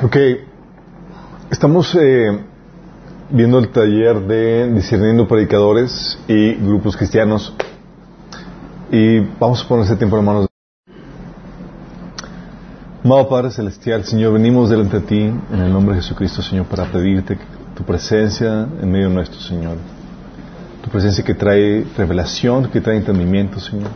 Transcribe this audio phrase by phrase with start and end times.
[0.00, 0.16] Ok,
[1.50, 2.38] estamos eh,
[3.30, 7.52] viendo el taller de discerniendo predicadores y grupos cristianos
[8.92, 10.48] y vamos a poner ese tiempo en manos de
[13.02, 15.20] Amado Padre Celestial, Señor, venimos delante de ti
[15.52, 17.36] en el nombre de Jesucristo, Señor, para pedirte
[17.74, 19.78] tu presencia en medio nuestro, Señor.
[20.80, 23.90] Tu presencia que trae revelación, que trae entendimiento, Señor.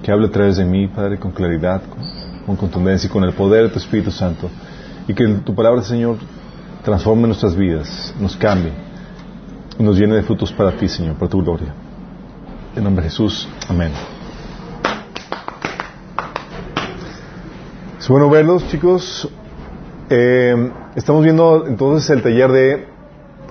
[0.00, 3.32] Que hable a través de mí, Padre, con claridad, con, con contundencia y con el
[3.32, 4.48] poder de tu Espíritu Santo.
[5.08, 6.16] Y que tu palabra, Señor,
[6.84, 8.72] transforme nuestras vidas, nos cambie
[9.78, 11.74] y nos llene de frutos para ti, Señor, para tu gloria.
[12.76, 13.92] En nombre de Jesús, amén.
[17.98, 19.28] Es bueno verlos, chicos.
[20.08, 22.88] Eh, estamos viendo entonces el taller de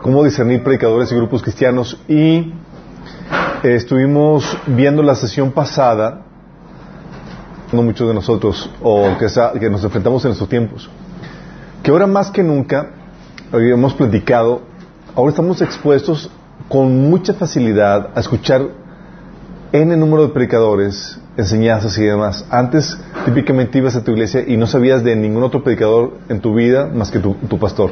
[0.02, 2.54] cómo discernir predicadores y grupos cristianos y
[3.64, 6.22] eh, estuvimos viendo la sesión pasada,
[7.72, 9.28] no muchos de nosotros, o que,
[9.60, 10.90] que nos enfrentamos en estos tiempos,
[11.84, 12.92] que ahora más que nunca,
[13.52, 14.62] habíamos platicado,
[15.16, 16.30] ahora estamos expuestos
[16.68, 18.68] con mucha facilidad a escuchar
[19.72, 22.46] en el número de predicadores, enseñanzas y demás.
[22.50, 26.54] Antes, típicamente ibas a tu iglesia y no sabías de ningún otro predicador en tu
[26.54, 27.92] vida más que tu, tu pastor.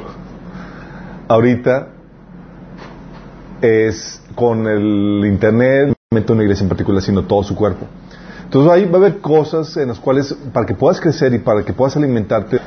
[1.28, 1.90] Ahorita
[3.62, 7.86] es con el internet, no una iglesia en particular, sino todo su cuerpo.
[8.44, 11.64] Entonces ahí va a haber cosas en las cuales, para que puedas crecer y para
[11.64, 12.60] que puedas alimentarte,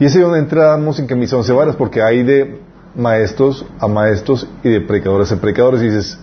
[0.00, 2.58] y es ahí donde entramos en camisa once varas, porque hay de
[2.96, 6.18] maestros a maestros y de predicadores a predicadores, y dices,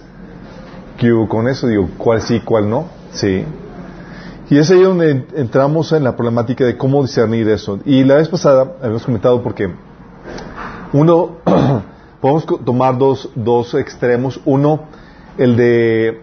[0.97, 1.67] ¿qué hubo con eso?
[1.67, 2.87] Digo, ¿cuál sí, cuál no?
[3.11, 3.45] Sí.
[4.49, 7.79] Y es ahí donde entramos en la problemática de cómo discernir eso.
[7.85, 9.69] Y la vez pasada habíamos comentado porque
[10.93, 11.37] uno,
[12.21, 14.39] podemos tomar dos, dos extremos.
[14.45, 14.85] Uno,
[15.37, 16.21] el de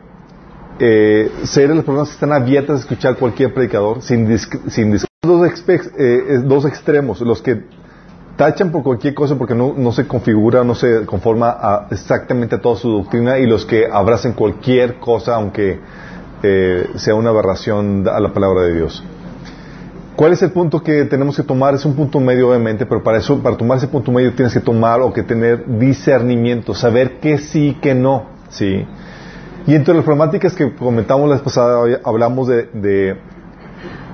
[0.80, 4.90] eh, ser las personas que están abiertas a escuchar cualquier predicador sin, sin
[5.26, 7.62] dos, eh, dos extremos, los que
[8.36, 12.76] tachan por cualquier cosa porque no, se configura, no se conforma a exactamente a toda
[12.76, 15.78] su doctrina y los que abracen cualquier cosa aunque
[16.42, 19.04] eh, sea una aberración a la palabra de Dios.
[20.16, 21.74] ¿Cuál es el punto que tenemos que tomar?
[21.74, 24.60] Es un punto medio, obviamente, pero para eso, para tomar ese punto medio tienes que
[24.60, 28.86] tomar o que tener discernimiento, saber qué sí, qué no, ¿sí?
[29.66, 33.16] Y entre las problemáticas que comentamos la vez pasada, hablamos de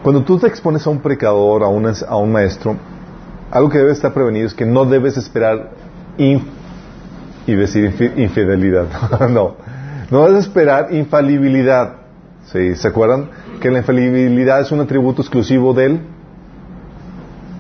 [0.03, 2.77] cuando tú te expones a un predicador, a un, a un maestro,
[3.51, 5.71] algo que debe estar prevenido es que no debes esperar
[6.17, 6.41] y
[7.47, 8.87] decir infidelidad.
[9.31, 9.57] no,
[10.11, 11.97] no debes esperar infalibilidad.
[12.53, 12.75] ¿Sí?
[12.75, 16.01] ¿Se acuerdan que la infalibilidad es un atributo exclusivo del,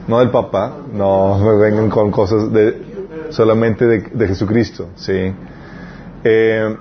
[0.08, 2.90] no del papá, no me vengan con cosas de
[3.30, 5.32] solamente de, de Jesucristo, sí.
[6.24, 6.76] Eh,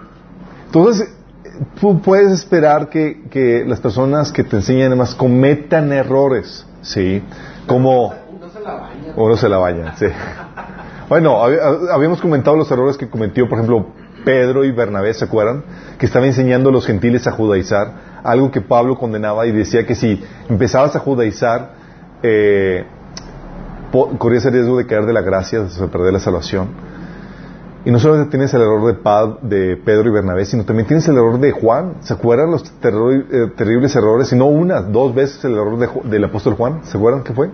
[0.66, 1.14] entonces
[2.04, 7.24] puedes esperar que, que, las personas que te enseñan además cometan errores, sí,
[7.68, 8.14] como
[9.16, 10.08] uno se la baña, sí.
[11.10, 13.88] Bueno, habíamos comentado los errores que cometió, por ejemplo,
[14.24, 15.64] Pedro y Bernabé, ¿se acuerdan?
[15.98, 17.94] Que estaba enseñando a los gentiles a judaizar,
[18.24, 21.72] algo que Pablo condenaba y decía que si empezabas a judaizar,
[22.22, 22.86] eh,
[24.18, 26.70] corrías el riesgo de caer de la gracia, de perder la salvación.
[27.90, 28.94] Y no solamente tienes el error de,
[29.50, 31.96] de Pedro y Bernabé, sino también tienes el error de Juan.
[32.02, 34.32] ¿Se acuerdan los eh, terribles errores?
[34.32, 36.82] Y no una, dos veces el error del apóstol Juan.
[36.84, 37.50] ¿Se acuerdan qué fue?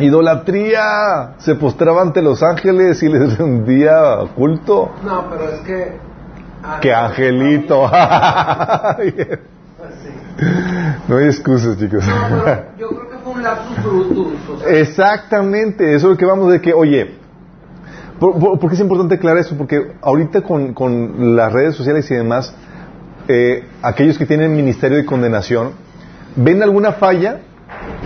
[0.00, 1.34] Idolatría.
[1.36, 4.92] Se postraba ante los ángeles y les rendía culto.
[5.04, 5.98] No, pero es que.
[6.80, 7.82] ¡Qué angelito!
[11.08, 12.02] no hay excusas, chicos.
[12.06, 12.46] No,
[12.78, 13.13] yo creo que
[14.68, 17.14] Exactamente, eso es lo que vamos de que, oye,
[18.18, 19.56] ¿por, qué es importante aclarar eso?
[19.56, 22.54] Porque ahorita con, con las redes sociales y demás,
[23.28, 25.72] eh, aquellos que tienen ministerio de condenación,
[26.36, 27.40] ven alguna falla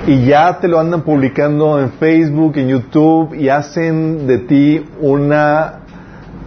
[0.07, 5.81] y ya te lo andan publicando en Facebook, en YouTube y hacen de ti una,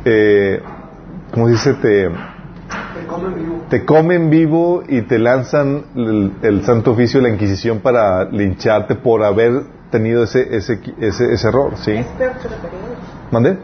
[0.05, 0.61] eh,
[1.31, 1.73] ¿cómo se dice?
[1.75, 2.30] Te
[3.11, 3.61] comen vivo.
[3.69, 8.95] te comen vivo y te lanzan el, el santo oficio de la Inquisición para lincharte
[8.95, 11.91] por haber tenido ese, ese, ese, ese error, ¿sí?
[11.91, 12.97] Es peor que los periódicos.
[13.31, 13.57] ¿Mande?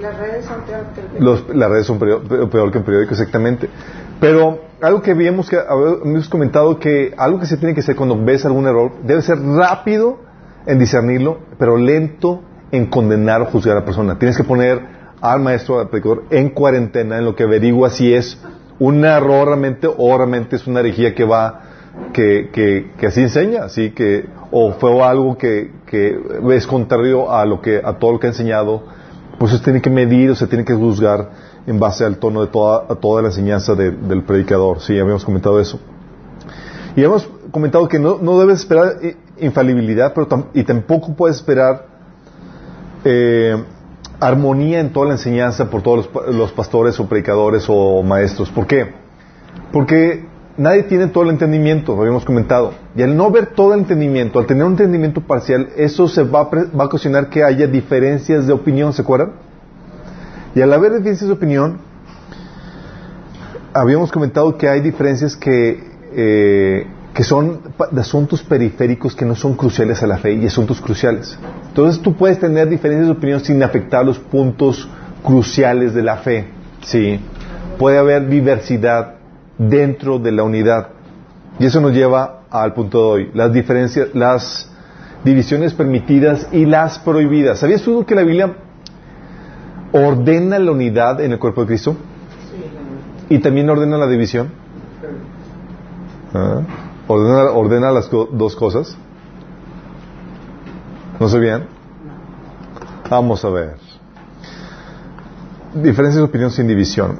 [0.00, 1.24] Las redes son peor que el periódico.
[1.24, 3.70] Los, las redes son peor, peor que un periódico, exactamente.
[4.18, 8.22] Pero algo que habíamos, que habíamos comentado que algo que se tiene que hacer cuando
[8.22, 10.18] ves algún error, debe ser rápido
[10.66, 14.18] en discernirlo, pero lento en condenar o juzgar a la persona.
[14.18, 14.80] Tienes que poner
[15.20, 18.38] al maestro, al predicador, en cuarentena en lo que averigua si es
[18.80, 21.60] un error realmente o realmente es una herejía que va,
[22.12, 26.18] que, que, que así enseña, así que, o fue algo que, que
[26.50, 28.82] es contrario a lo que, a todo lo que ha enseñado,
[29.38, 31.30] pues se tiene que medir o se tiene que juzgar
[31.66, 34.80] en base al tono de toda, a toda la enseñanza de, del predicador.
[34.80, 35.78] Sí, habíamos comentado eso.
[36.96, 38.94] Y hemos comentado que no, no debes esperar
[39.38, 41.86] infalibilidad, pero y tampoco puedes esperar
[43.04, 43.62] eh,
[44.20, 48.50] armonía en toda la enseñanza por todos los, pa- los pastores o predicadores o maestros.
[48.50, 48.92] ¿Por qué?
[49.72, 50.24] Porque
[50.56, 52.74] nadie tiene todo el entendimiento, lo habíamos comentado.
[52.94, 56.40] Y al no ver todo el entendimiento, al tener un entendimiento parcial, eso se va
[56.40, 56.44] a,
[56.76, 59.32] va a ocasionar que haya diferencias de opinión, ¿se acuerdan?
[60.54, 61.78] Y al haber diferencias de opinión,
[63.72, 65.82] habíamos comentado que hay diferencias que,
[66.14, 66.86] eh,
[67.20, 67.60] que son
[67.98, 71.38] asuntos periféricos que no son cruciales a la fe y asuntos cruciales.
[71.68, 74.88] Entonces tú puedes tener diferencias de opinión sin afectar los puntos
[75.22, 76.48] cruciales de la fe.
[76.80, 77.20] Sí.
[77.78, 79.16] Puede haber diversidad
[79.58, 80.88] dentro de la unidad.
[81.58, 84.70] Y eso nos lleva al punto de hoy, las diferencias, las
[85.22, 87.58] divisiones permitidas y las prohibidas.
[87.58, 88.54] ¿Sabías tú que la Biblia
[89.92, 91.96] ordena la unidad en el cuerpo de Cristo?
[93.28, 94.48] Y también ordena la división.
[96.32, 96.62] ¿Ah?
[97.12, 98.96] Ordena, ordena las dos cosas.
[101.18, 101.66] ¿No se bien?
[103.10, 103.74] Vamos a ver.
[105.74, 107.18] Diferencias de opinión sin división.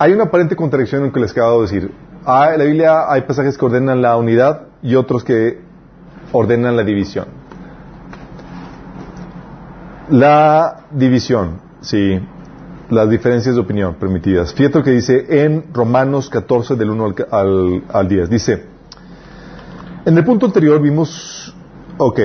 [0.00, 1.94] Hay una aparente contradicción en lo que les acabo de decir.
[2.24, 5.60] Ah, en la Biblia hay pasajes que ordenan la unidad y otros que
[6.32, 7.26] ordenan la división.
[10.10, 12.20] La división, sí,
[12.90, 14.52] las diferencias de opinión permitidas.
[14.52, 18.28] Fíjate lo que dice en Romanos 14 del 1 al, al, al 10.
[18.28, 18.71] Dice,
[20.04, 21.54] en el punto anterior vimos,
[21.98, 22.20] ok,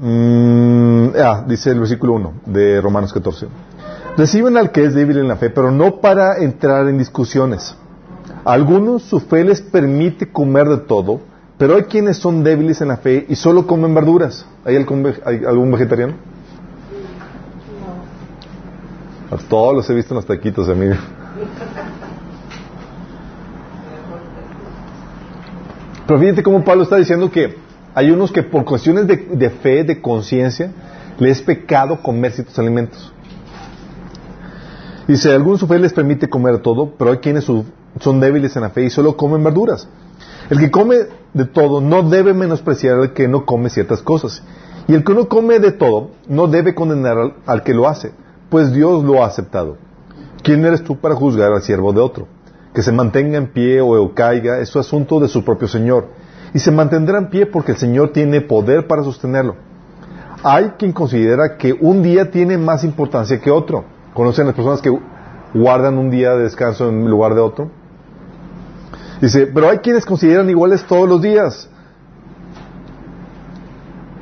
[0.00, 3.46] mm, ah, dice el versículo 1 de Romanos 14.
[4.16, 7.76] Reciben al que es débil en la fe, pero no para entrar en discusiones.
[8.44, 11.20] A algunos su fe les permite comer de todo,
[11.58, 14.46] pero hay quienes son débiles en la fe y solo comen verduras.
[14.64, 16.14] ¿Hay algún, hay algún vegetariano?
[19.30, 20.94] A todos los he visto en los taquitos, amigo.
[26.10, 27.54] Pero fíjate cómo Pablo está diciendo que
[27.94, 30.72] hay unos que por cuestiones de, fe, de conciencia,
[31.20, 33.12] les es pecado comer ciertos alimentos.
[35.06, 38.70] Dice, algunos su fe les permite comer todo, pero hay quienes son débiles en la
[38.70, 39.86] fe y solo comen verduras.
[40.50, 40.96] El que come
[41.32, 44.42] de todo no debe menospreciar al que no come ciertas cosas.
[44.88, 48.10] Y el que no come de todo no debe condenar al que lo hace,
[48.48, 49.76] pues Dios lo ha aceptado.
[50.42, 52.26] ¿Quién eres tú para juzgar al siervo de otro?
[52.74, 56.08] Que se mantenga en pie o caiga es su asunto de su propio Señor.
[56.54, 59.56] Y se mantendrá en pie porque el Señor tiene poder para sostenerlo.
[60.42, 63.84] Hay quien considera que un día tiene más importancia que otro.
[64.14, 64.90] ¿Conocen las personas que
[65.54, 67.70] guardan un día de descanso en lugar de otro?
[69.20, 71.68] Dice, pero hay quienes consideran iguales todos los días.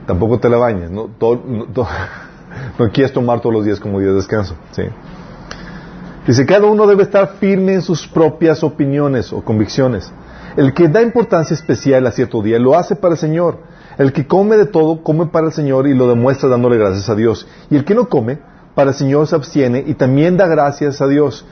[0.06, 1.04] Tampoco te la bañes, ¿no?
[1.18, 1.66] Todo- no,
[2.78, 4.54] no quieres tomar todos los días como día de descanso.
[4.72, 4.82] ¿sí?
[6.28, 10.12] Dice, cada uno debe estar firme en sus propias opiniones o convicciones.
[10.58, 13.60] El que da importancia especial a cierto día lo hace para el Señor.
[13.96, 17.14] El que come de todo, come para el Señor y lo demuestra dándole gracias a
[17.14, 17.48] Dios.
[17.70, 18.40] Y el que no come,
[18.74, 21.46] para el Señor se abstiene y también da gracias a Dios.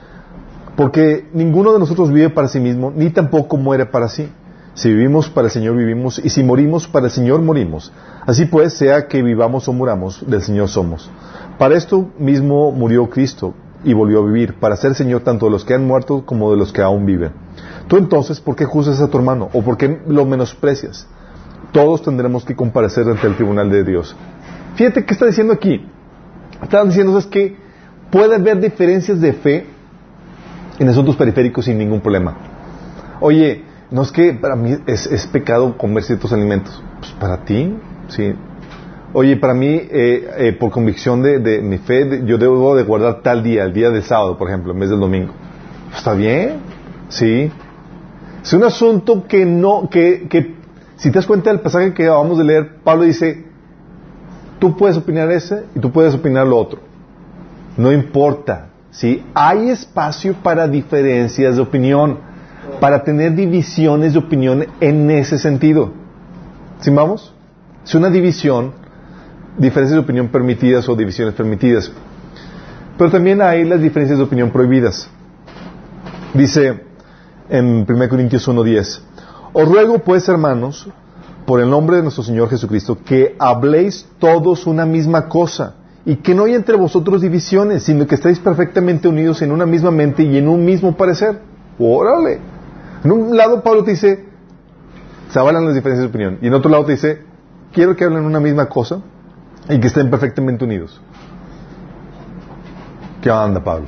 [0.75, 4.29] Porque ninguno de nosotros vive para sí mismo, ni tampoco muere para sí.
[4.75, 7.91] Si vivimos para el Señor vivimos, y si morimos para el Señor morimos.
[8.27, 11.09] Así pues, sea que vivamos o muramos, del Señor somos.
[11.57, 15.63] Para esto mismo murió Cristo y volvió a vivir, para ser Señor tanto de los
[15.63, 17.31] que han muerto como de los que aún viven.
[17.87, 19.49] Tú entonces, ¿por qué juzgas a tu hermano?
[19.53, 21.07] ¿O por qué lo menosprecias?
[21.71, 24.15] Todos tendremos que comparecer ante el tribunal de Dios.
[24.75, 25.85] Fíjate qué está diciendo aquí.
[26.61, 27.55] Están diciendo es que
[28.11, 29.65] puede haber diferencias de fe
[30.79, 32.35] en asuntos periféricos sin ningún problema.
[33.19, 36.81] Oye, no es que para mí es, es pecado comer ciertos alimentos.
[36.99, 37.77] Pues para ti,
[38.09, 38.33] sí.
[39.19, 42.83] Oye, para mí, eh, eh, por convicción de, de mi fe, de- yo debo de
[42.83, 45.33] guardar tal día, el día del sábado, por ejemplo, en vez del domingo.
[45.91, 46.57] ¿Está bien?
[47.09, 47.51] Sí.
[48.43, 50.53] Es un asunto que no, que, que
[50.97, 53.43] si te das cuenta del pasaje que acabamos de leer, Pablo dice,
[54.59, 56.81] tú puedes opinar ese y tú puedes opinar lo otro.
[57.75, 58.67] No importa.
[58.91, 59.25] ¿sí?
[59.33, 62.19] Hay espacio para diferencias de opinión,
[62.79, 65.91] para tener divisiones de opinión en ese sentido.
[66.81, 67.33] ¿Sí vamos?
[67.83, 68.73] Es una división,
[69.57, 71.91] diferencias de opinión permitidas o divisiones permitidas.
[72.97, 75.09] Pero también hay las diferencias de opinión prohibidas.
[76.33, 76.83] Dice
[77.49, 78.99] en 1 Corintios 1.10,
[79.53, 80.87] os ruego pues, hermanos,
[81.45, 86.35] por el nombre de nuestro Señor Jesucristo, que habléis todos una misma cosa y que
[86.35, 90.37] no haya entre vosotros divisiones, sino que estéis perfectamente unidos en una misma mente y
[90.37, 91.41] en un mismo parecer.
[91.79, 92.39] Órale.
[93.03, 94.25] En un lado Pablo te dice,
[95.29, 97.21] se avalan las diferencias de opinión, y en otro lado te dice,
[97.71, 99.01] quiero que hablen una misma cosa
[99.69, 101.01] y que estén perfectamente unidos.
[103.21, 103.87] ¿Qué onda, Pablo?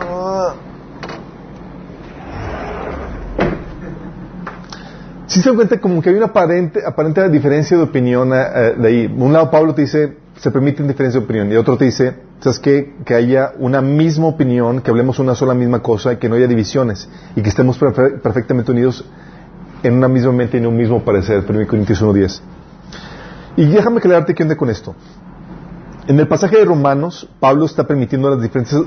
[0.00, 0.54] Ah.
[5.26, 8.74] Si se dan cuenta como que hay una aparente, aparente diferencia de opinión eh, eh,
[8.78, 9.14] de ahí.
[9.16, 12.58] Un lado Pablo te dice, se permiten diferencias de opinión, y otro te dice, ¿sabes
[12.58, 12.94] qué?
[13.04, 16.46] Que haya una misma opinión, que hablemos una sola misma cosa, y que no haya
[16.46, 19.04] divisiones, y que estemos perfectamente unidos
[19.82, 21.44] en una misma mente y en un mismo parecer.
[21.48, 22.40] 1 Corintios 1.10.
[23.56, 24.94] Y déjame aclararte qué onda con esto.
[26.06, 28.82] En el pasaje de Romanos, Pablo está permitiendo las diferencias,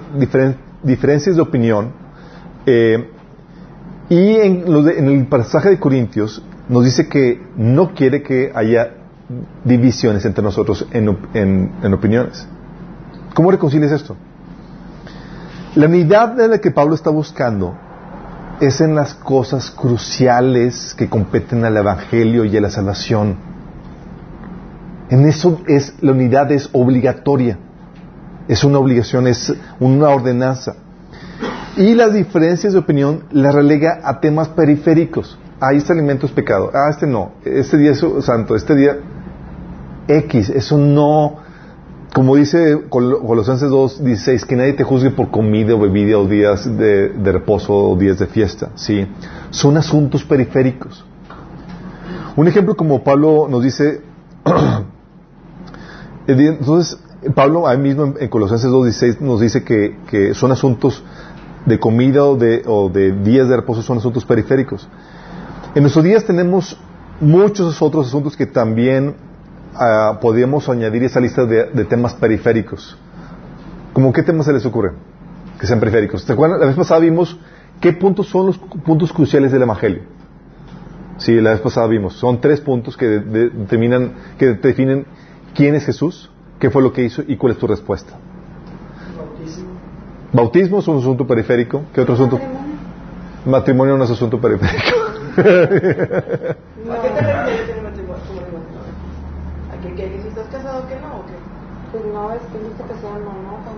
[0.83, 1.93] diferencias de opinión,
[2.65, 3.09] eh,
[4.09, 8.91] y en, el pasaje de Corintios nos dice que no quiere que haya
[9.63, 11.09] divisiones entre nosotros en,
[11.93, 12.47] opiniones.
[13.33, 14.15] ¿Cómo reconcilias esto?
[15.75, 17.75] La unidad de la que Pablo está buscando
[18.59, 23.37] es en las cosas cruciales que competen al Evangelio y a la salvación.
[25.09, 27.57] En eso es, la unidad es obligatoria.
[28.47, 30.75] Es una obligación, es una ordenanza.
[31.77, 35.37] Y las diferencias de opinión las relega a temas periféricos.
[35.59, 36.71] Ah, este alimento es pecado.
[36.73, 37.33] Ah, este no.
[37.43, 38.55] Este día es santo.
[38.55, 38.97] Este día
[40.07, 40.49] X.
[40.49, 41.44] Eso no.
[42.15, 46.63] Como dice Colosenses 2, 16, que nadie te juzgue por comida o bebida o días
[46.77, 48.69] de, reposo o días de fiesta.
[48.75, 49.05] Sí.
[49.49, 51.03] Son asuntos periféricos.
[52.37, 54.01] Un ejemplo como Pablo nos dice,
[56.27, 56.97] entonces
[57.35, 61.03] Pablo ahí mismo en Colosenses 2.16 nos dice que, que, son asuntos
[61.65, 64.87] de comida o de, o de días de reposo son asuntos periféricos.
[65.75, 66.79] En nuestros días tenemos
[67.19, 69.15] muchos otros asuntos que también
[69.75, 72.97] uh, podríamos añadir esa lista de, temas periféricos.
[73.93, 74.93] ¿Cómo qué temas se les ocurre?
[75.59, 76.25] Que sean periféricos.
[76.25, 76.59] ¿Te acuerdas?
[76.59, 77.37] La vez pasada vimos
[77.79, 80.03] qué puntos son los puntos cruciales del Evangelio.
[81.17, 82.15] Sí, la vez pasada vimos.
[82.15, 85.05] Son tres puntos que, determinan, que definen
[85.53, 86.29] quién es Jesús,
[86.59, 88.17] qué fue lo que hizo y cuál es tu respuesta.
[90.33, 91.83] Bautismo es un asunto periférico.
[91.93, 92.37] ¿Qué otro asunto?
[93.45, 94.97] Matrimonio, no es asunto periférico.
[95.37, 98.15] ¿A qué te refieres en matrimonio?
[99.71, 101.33] ¿A que, que, si estás casado que no o qué?
[101.95, 103.71] Pues no, es que dice que sea monógamo.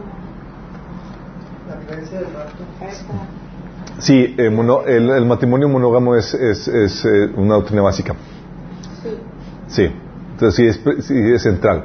[1.69, 2.63] La creencia del rapto.
[3.99, 8.15] Sí, eh, mono, el, el, matrimonio monógamo es, es, es eh, una doctrina básica.
[9.03, 9.17] Sí.
[9.67, 9.91] Sí,
[10.31, 11.83] entonces sí es, sí, es central.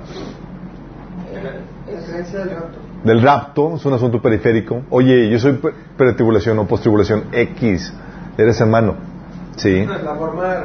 [1.35, 4.85] La creencia del rapto del rapto, es un asunto periférico.
[4.89, 5.61] Oye, yo soy
[5.99, 7.93] pretribulación o postribulación X,
[8.39, 8.95] eres hermano.
[9.57, 9.85] Sí.
[9.85, 10.63] La forma de.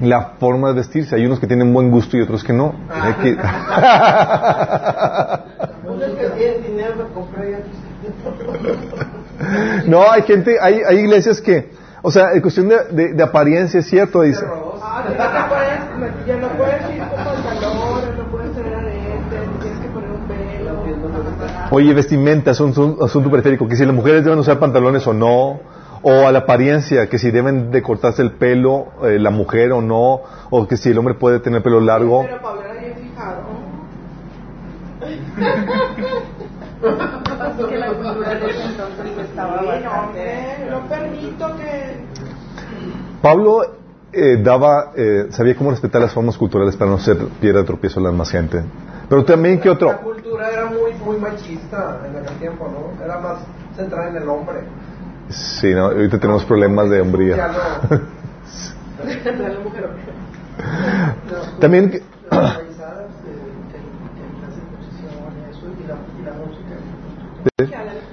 [0.00, 1.14] La forma de vestirse.
[1.16, 2.74] Hay unos que tienen buen gusto y otros que no.
[2.90, 3.16] Ah.
[3.22, 3.36] que...
[9.90, 11.70] no, hay gente, hay, hay iglesias que,
[12.02, 14.44] o sea, en cuestión de, de, de apariencia es cierto, dice.
[14.46, 15.04] Ah,
[21.70, 25.60] Oye, vestimenta es un, asunto periférico, que si las mujeres deben usar pantalones o no,
[26.06, 29.80] o a la apariencia, que si deben de cortarse el pelo eh, la mujer o
[29.80, 30.20] no,
[30.50, 32.24] o que si el hombre puede tener pelo largo.
[32.24, 33.40] Pero Pablo era bien fijado.
[37.68, 40.66] que la cultura de ese entonces estaba bastante...
[40.70, 42.04] No permito que...
[43.22, 43.62] Pablo
[44.12, 48.00] eh, daba, eh, sabía cómo respetar las formas culturales para no ser piedra de tropiezo
[48.00, 48.62] a la más gente.
[49.08, 49.88] Pero también, ¿qué otro?
[49.88, 53.02] La cultura era muy, muy machista en aquel tiempo, ¿no?
[53.02, 53.38] Era más
[53.74, 54.64] centrada en el hombre.
[55.28, 55.86] Sí, ¿no?
[55.86, 57.50] ahorita tenemos problemas de hombría.
[61.60, 62.02] también...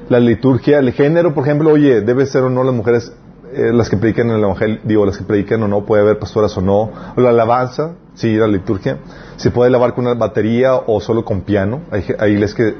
[0.09, 3.13] La liturgia, el género, por ejemplo, oye, debe ser o no las mujeres
[3.53, 6.19] eh, las que predican en el Evangelio, digo, las que predican o no, puede haber
[6.19, 8.97] pastoras o no, o la alabanza, sí, la liturgia,
[9.35, 12.75] se puede lavar con una batería o solo con piano, hay, hay iglesias que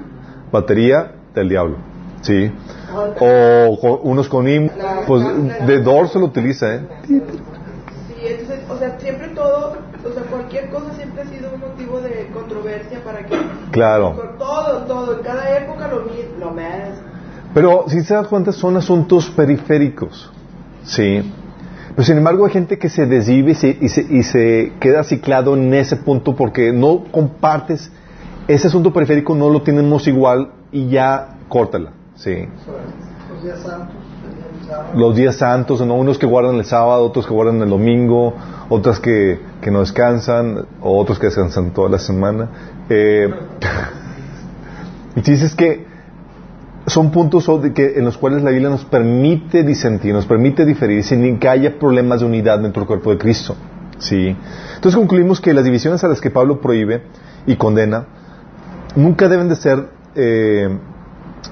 [0.51, 1.75] batería del diablo,
[2.21, 2.51] sí,
[3.19, 4.71] o unos con himno,
[5.07, 5.24] pues
[5.65, 6.81] de dorso lo utiliza, ¿eh?
[7.07, 7.21] Sí,
[8.24, 12.27] entonces, o sea, siempre todo, o sea, cualquier cosa siempre ha sido un motivo de
[12.33, 13.36] controversia para que...
[13.71, 14.36] Claro.
[14.38, 16.89] Todo, todo, en cada época lo mismo, lo más.
[17.53, 20.31] Pero si se das cuenta son asuntos periféricos.
[20.83, 21.31] Sí.
[21.95, 23.77] Pero sin embargo hay gente que se desvive y se,
[24.10, 27.91] y se, queda ciclado en ese punto porque no compartes
[28.48, 31.91] ese asunto periférico, no lo tenemos igual y ya córtala.
[32.24, 32.48] Sí.
[33.34, 33.96] Los días santos.
[34.96, 35.96] Los días santos, ¿no?
[35.96, 38.36] unos que guardan el sábado, otros que guardan el domingo,
[38.70, 42.50] otras que, que no descansan, o otros que descansan toda la semana.
[42.90, 43.28] Eh,
[45.16, 45.86] y dices que
[46.88, 51.40] son puntos que, en los cuales la Biblia nos permite disentir, nos permite diferir sin
[51.40, 53.56] que haya problemas de unidad dentro del cuerpo de Cristo.
[53.98, 54.36] ¿sí?
[54.75, 57.04] Entonces concluimos que las divisiones a las que Pablo prohíbe
[57.48, 58.06] y condena
[58.96, 60.78] nunca deben de ser, eh,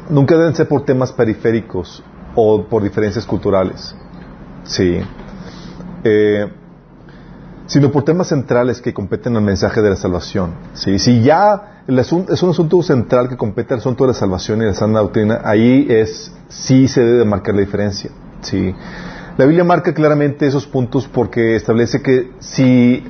[0.10, 2.04] nunca deben ser por temas periféricos
[2.36, 3.96] o por diferencias culturales.
[4.64, 5.02] ¿sí?
[6.04, 6.48] eh,
[7.66, 10.54] sino por temas centrales que competen al mensaje de la salvación.
[10.74, 10.98] ¿sí?
[10.98, 14.62] Si ya el asunto, es un asunto central que compete al asunto de la salvación
[14.62, 18.10] y la sana doctrina, ahí es, sí se debe marcar la diferencia.
[18.42, 18.74] ¿sí?
[19.38, 23.04] La Biblia marca claramente esos puntos porque establece que si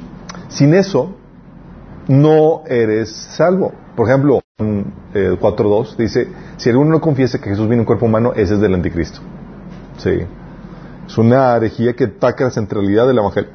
[0.49, 1.15] sin eso
[2.09, 3.71] no eres salvo.
[3.95, 8.07] Por ejemplo, en eh, 4.2 dice, si alguno no confiesa que Jesús viene en cuerpo
[8.07, 9.21] humano, ese es del anticristo.
[9.97, 10.25] Sí.
[11.07, 13.51] Es una herejía que ataca la centralidad del evangelio.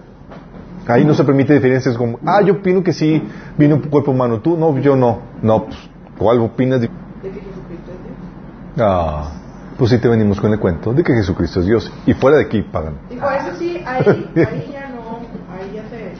[0.86, 3.22] Ahí no se permite diferencias como, ah, yo opino que sí
[3.56, 5.20] vino un cuerpo humano, tú no, yo no.
[5.42, 5.78] No, pues,
[6.18, 6.80] ¿cuál opinas?
[6.80, 6.88] De...
[6.88, 8.78] ¿De que Jesucristo es Dios?
[8.78, 9.32] Ah,
[9.78, 11.92] pues sí te venimos con el cuento de que Jesucristo es Dios.
[12.06, 12.98] Y fuera de aquí pagan.
[13.08, 15.18] Dijo, eso sí, ahí, ahí ya no,
[15.52, 16.12] ahí ya se...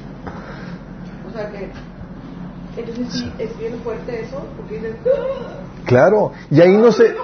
[1.28, 1.70] O sea que...
[2.76, 4.80] Entonces sí, es bien fuerte eso, porque.
[5.06, 5.60] "Ah".
[5.86, 7.14] Claro, y ahí no se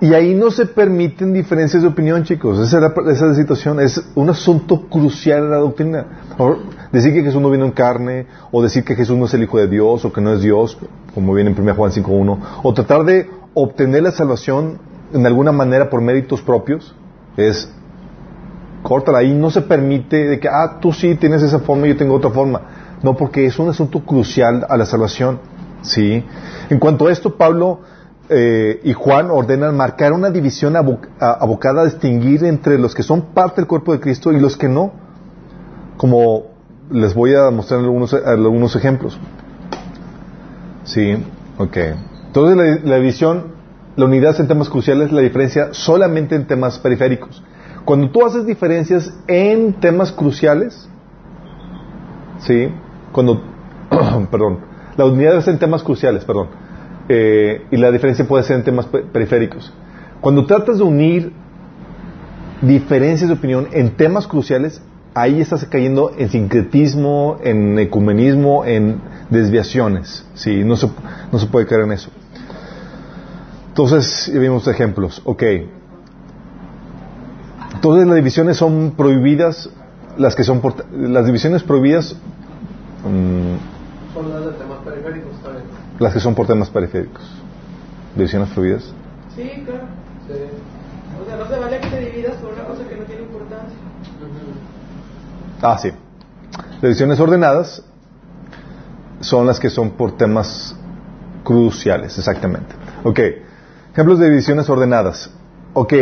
[0.00, 2.58] y ahí no se permiten diferencias de opinión, chicos.
[2.58, 6.06] Esa es la, esa es la situación, es un asunto crucial en la doctrina.
[6.38, 6.56] O
[6.90, 9.58] decir que Jesús no vino en carne, o decir que Jesús no es el Hijo
[9.58, 10.78] de Dios, o que no es Dios,
[11.14, 14.78] como viene en 1 Juan 5.1, o tratar de obtener la salvación
[15.12, 16.94] en alguna manera por méritos propios,
[17.36, 17.70] es
[18.82, 19.18] córtala.
[19.18, 22.14] Ahí no se permite de que, ah, tú sí tienes esa forma y yo tengo
[22.14, 22.62] otra forma.
[23.02, 25.40] No, porque es un asunto crucial a la salvación.
[25.82, 26.24] ¿sí?
[26.68, 27.80] En cuanto a esto, Pablo
[28.28, 33.60] eh, y Juan ordenan marcar una división abocada a distinguir entre los que son parte
[33.60, 34.92] del cuerpo de Cristo y los que no.
[35.96, 36.44] Como
[36.90, 39.18] les voy a mostrar algunos, algunos ejemplos.
[40.84, 41.16] Sí,
[41.58, 41.76] ok.
[42.26, 43.54] Entonces la, la división,
[43.96, 47.42] la unidad en temas cruciales, la diferencia solamente en temas periféricos.
[47.84, 50.88] Cuando tú haces diferencias en temas cruciales,
[52.40, 52.68] ¿sí?
[53.12, 53.42] Cuando,
[54.30, 54.58] perdón,
[54.96, 56.48] la unidad es en temas cruciales, perdón,
[57.08, 59.72] eh, y la diferencia puede ser en temas pe- periféricos.
[60.20, 61.32] Cuando tratas de unir
[62.62, 64.82] diferencias de opinión en temas cruciales,
[65.14, 70.62] ahí estás cayendo en sincretismo, en ecumenismo, en desviaciones, ¿sí?
[70.62, 70.88] No se,
[71.32, 72.10] no se puede caer en eso.
[73.68, 75.42] Entonces, vimos ejemplos, ok.
[77.74, 79.70] Entonces las divisiones son prohibidas,
[80.18, 82.16] las que son por- las divisiones prohibidas,
[83.04, 83.56] mm,
[84.14, 85.64] Son las de temas periféricos también.
[85.98, 87.22] las que son por temas periféricos.
[88.16, 88.92] Divisiones prohibidas.
[89.36, 89.84] Sí, claro.
[90.26, 90.34] Sí.
[91.22, 93.76] O sea, no se vale que te dividas por una cosa que no tiene importancia.
[95.62, 95.90] Ah, sí.
[96.72, 97.82] Las divisiones ordenadas
[99.20, 100.74] son las que son por temas
[101.44, 102.74] cruciales, exactamente.
[103.04, 103.20] Ok.
[103.92, 105.30] Ejemplos de divisiones ordenadas.
[105.74, 105.92] Ok.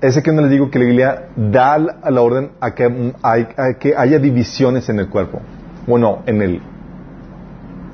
[0.00, 3.48] Ese que no les digo que la Biblia da a la orden a que, hay-
[3.56, 5.40] a que haya divisiones en el cuerpo.
[5.86, 6.60] Bueno, en el,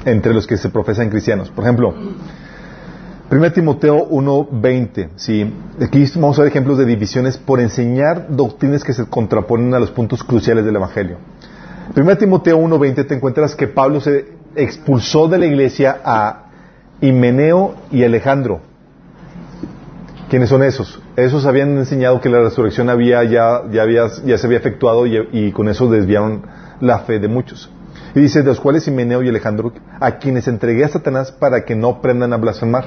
[0.04, 1.50] entre los que se profesan cristianos.
[1.50, 1.94] Por ejemplo,
[3.28, 5.52] 1 Timoteo 1.20, ¿sí?
[5.80, 9.90] Aquí vamos a ver ejemplos de divisiones por enseñar doctrinas que se contraponen a los
[9.90, 11.16] puntos cruciales del Evangelio.
[11.96, 16.44] 1 Timoteo 1.20 te encuentras que Pablo se expulsó de la iglesia a
[17.00, 18.60] Himeneo y Alejandro.
[20.30, 21.00] ¿Quiénes son esos?
[21.16, 25.28] Esos habían enseñado que la resurrección había ya, ya, había, ya se había efectuado y,
[25.32, 26.42] y con eso desviaron
[26.80, 27.70] la fe de muchos.
[28.16, 31.76] Y dice, de los cuales Himeneo y Alejandro, a quienes entregué a Satanás para que
[31.76, 32.86] no aprendan a blasfemar.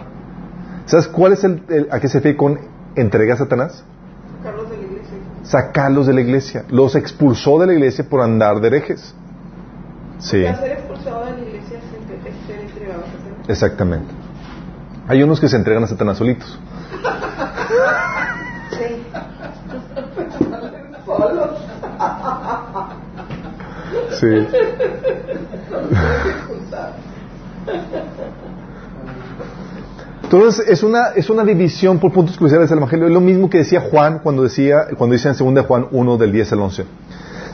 [0.87, 2.59] ¿Sabes cuál es el, el- a qué se refiere con
[2.95, 3.83] entrega a Satanás?
[4.43, 5.17] Carlos de la iglesia.
[5.43, 6.65] Sacarlos de la iglesia.
[6.69, 9.13] Los expulsó de la iglesia por andar de herejes.
[10.17, 13.49] Sí, Para ser expulsado de la iglesia es entre- es ser entregado a Satanás.
[13.49, 14.13] exactamente.
[15.07, 16.59] Hay unos que se entregan a Satanás solitos.
[18.71, 19.03] Sí.
[24.19, 24.27] Sí.
[30.31, 33.07] Entonces es una, es una división por puntos cruciales del Evangelio.
[33.07, 36.31] Es lo mismo que decía Juan cuando decía, cuando dice en 2 Juan 1 del
[36.31, 36.85] 10 al 11.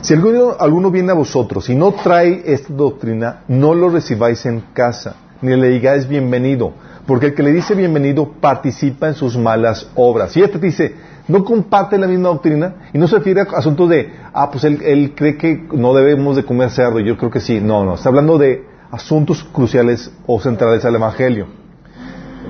[0.02, 4.62] Si alguno, alguno viene a vosotros y no trae esta doctrina, no lo recibáis en
[4.74, 6.74] casa, ni le digáis bienvenido,
[7.06, 10.36] porque el que le dice bienvenido participa en sus malas obras.
[10.36, 10.94] Y este te dice,
[11.28, 14.80] no comparte la misma doctrina y no se refiere a asuntos de, ah, pues él,
[14.82, 17.60] él cree que no debemos de comer cerdo, yo creo que sí.
[17.60, 21.46] No, no, está hablando de asuntos cruciales o centrales al Evangelio.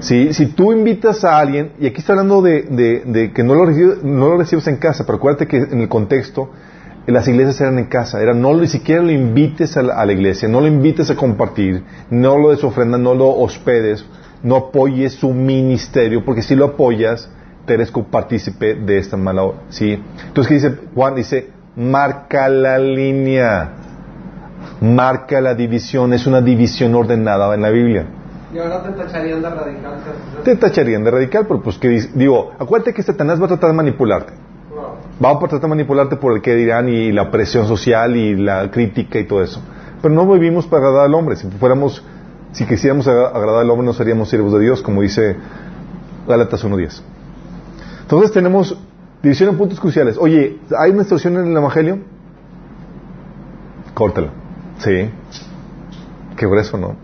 [0.00, 3.54] Si, si tú invitas a alguien, y aquí está hablando de, de- de que no
[3.54, 6.50] lo, recibes, no lo recibes en casa, pero acuérdate que en el contexto,
[7.06, 10.12] las iglesias eran en casa, era no ni siquiera lo invites a la, a la
[10.12, 14.04] iglesia, no lo invites a compartir, no lo des ofrenda, no lo hospedes,
[14.42, 17.30] no apoyes su ministerio, porque si lo apoyas,
[17.66, 19.58] te eres copartícipe de esta mala obra.
[19.68, 20.02] ¿sí?
[20.26, 21.14] Entonces, ¿qué dice Juan?
[21.14, 23.72] Dice, marca la línea,
[24.80, 28.06] marca la división, es una división ordenada en la Biblia.
[28.54, 29.94] Y ahora te tacharían de radical.
[30.44, 33.76] te tacharían de radical, pero pues que digo, acuérdate que Satanás va a tratar de
[33.76, 34.32] manipularte.
[34.74, 34.96] No.
[35.22, 38.70] Va a tratar de manipularte por el que dirán y la presión social y la
[38.70, 39.60] crítica y todo eso.
[40.00, 41.36] Pero no vivimos para agradar al hombre.
[41.36, 42.02] Si fuéramos,
[42.52, 45.36] si quisiéramos agradar al hombre, no seríamos siervos de Dios, como dice
[46.26, 47.15] Gálatas 1.10.
[48.06, 48.78] Entonces tenemos
[49.20, 50.16] división en puntos cruciales.
[50.16, 51.98] Oye, ¿hay una instrucción en el Evangelio?
[53.94, 54.28] Córtala.
[54.78, 55.10] Sí.
[56.36, 56.94] Qué grueso, ¿no?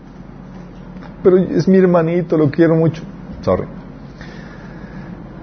[1.21, 3.03] Pero es mi hermanito, lo quiero mucho.
[3.41, 3.65] Sorry.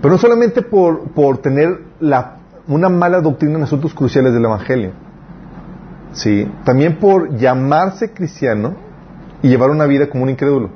[0.00, 4.92] Pero no solamente por, por tener la, una mala doctrina en asuntos cruciales del Evangelio.
[6.12, 6.50] Sí.
[6.64, 8.76] También por llamarse cristiano
[9.42, 10.70] y llevar una vida como un incrédulo.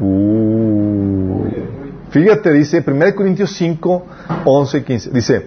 [0.00, 1.44] Uh.
[2.16, 4.06] Fíjate, dice 1 Corintios 5,
[4.46, 5.10] 11 y 15.
[5.10, 5.46] Dice,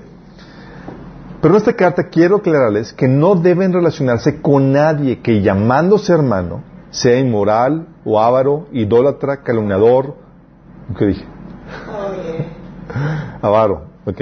[1.41, 6.61] pero en esta carta quiero aclararles que no deben relacionarse con nadie que llamándose hermano
[6.91, 10.13] sea inmoral o avaro, idólatra, calumniador.
[10.95, 11.25] ¿Qué dije?
[13.41, 14.21] Avaro, ok.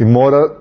[0.00, 0.54] Inmoral,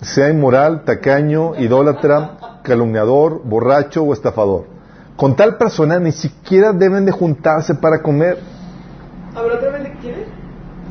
[0.00, 4.64] sea inmoral, tacaño, idólatra, calumniador, borracho o estafador.
[5.14, 8.38] Con tal persona ni siquiera deben de juntarse para comer.
[9.36, 9.70] ¿Habrá otra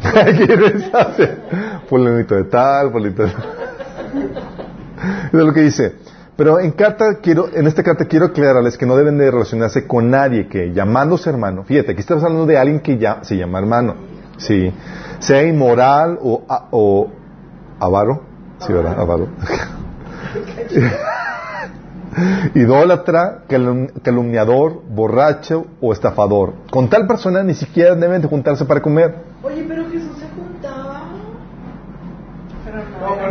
[0.01, 1.39] ¿Quiénes hacen?
[1.87, 3.43] Fulanito de tal, fulanito de tal.
[5.27, 5.95] es lo que dice.
[6.35, 10.09] Pero en, carta quiero, en esta carta quiero aclararles que no deben de relacionarse con
[10.09, 13.95] nadie que llamándose hermano, fíjate, aquí estamos hablando de alguien que ya se llama hermano,
[14.37, 14.73] sí,
[15.19, 17.11] sea inmoral o, o
[17.77, 18.23] avaro,
[18.59, 19.01] sí, ¿verdad?
[19.01, 19.27] Avaro.
[22.55, 23.43] idólatra,
[24.01, 26.53] calumniador, borracho o estafador.
[26.71, 29.15] Con tal persona ni siquiera deben de juntarse para comer.
[29.43, 31.03] Oye, pero Jesús se juntaba.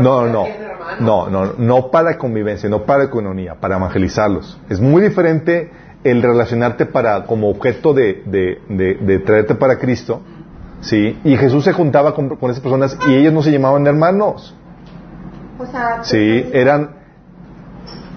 [0.00, 0.46] No, no.
[1.00, 4.58] No, no, no para convivencia, no para economía, para evangelizarlos.
[4.68, 5.70] Es muy diferente
[6.04, 10.22] el relacionarte para, como objeto de, de, traerte para Cristo,
[10.80, 11.18] ¿sí?
[11.24, 14.54] Y Jesús se juntaba con, esas personas y ellos no se llamaban hermanos.
[15.58, 16.96] O sea, sí, eran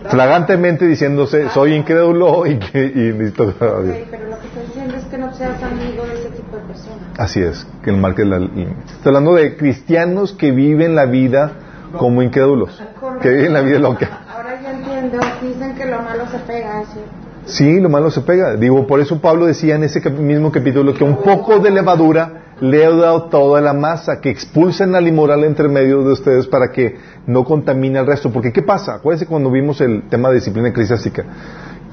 [0.09, 3.53] flagantemente diciéndose, soy incrédulo y que y necesito...
[3.59, 6.99] pero lo que diciendo es que no seas amigo de ese tipo de personas.
[7.17, 8.37] Así es, que el marque la...
[8.37, 11.51] Estoy hablando de cristianos que viven la vida
[11.97, 12.81] como incrédulos,
[13.21, 14.21] que viven la vida loca.
[14.33, 17.11] Ahora ya entiendo, dicen que lo malo se pega, ¿cierto?
[17.45, 18.55] Sí, lo malo se pega.
[18.55, 22.85] Digo, por eso Pablo decía en ese mismo capítulo que un poco de levadura le
[22.85, 26.95] ha dado toda la masa, que expulsen al inmoral entre medio de ustedes para que
[27.25, 28.31] no contamine al resto.
[28.31, 28.95] Porque ¿qué pasa?
[28.95, 31.25] Acuérdense cuando vimos el tema de disciplina eclesiástica.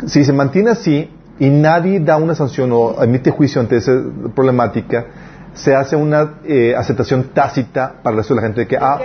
[0.07, 3.93] Si se mantiene así y nadie da una sanción o emite juicio ante esa
[4.35, 5.07] problemática,
[5.55, 8.99] se hace una eh, aceptación tácita para el resto de la gente de que, ah,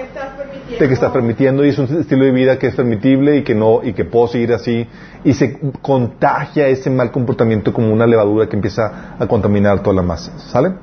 [0.80, 3.56] de que está permitiendo y es un estilo de vida que es permitible y que
[3.56, 4.88] no y que puedo seguir así
[5.24, 10.02] y se contagia ese mal comportamiento como una levadura que empieza a contaminar toda la
[10.02, 10.74] masa, ¿sale?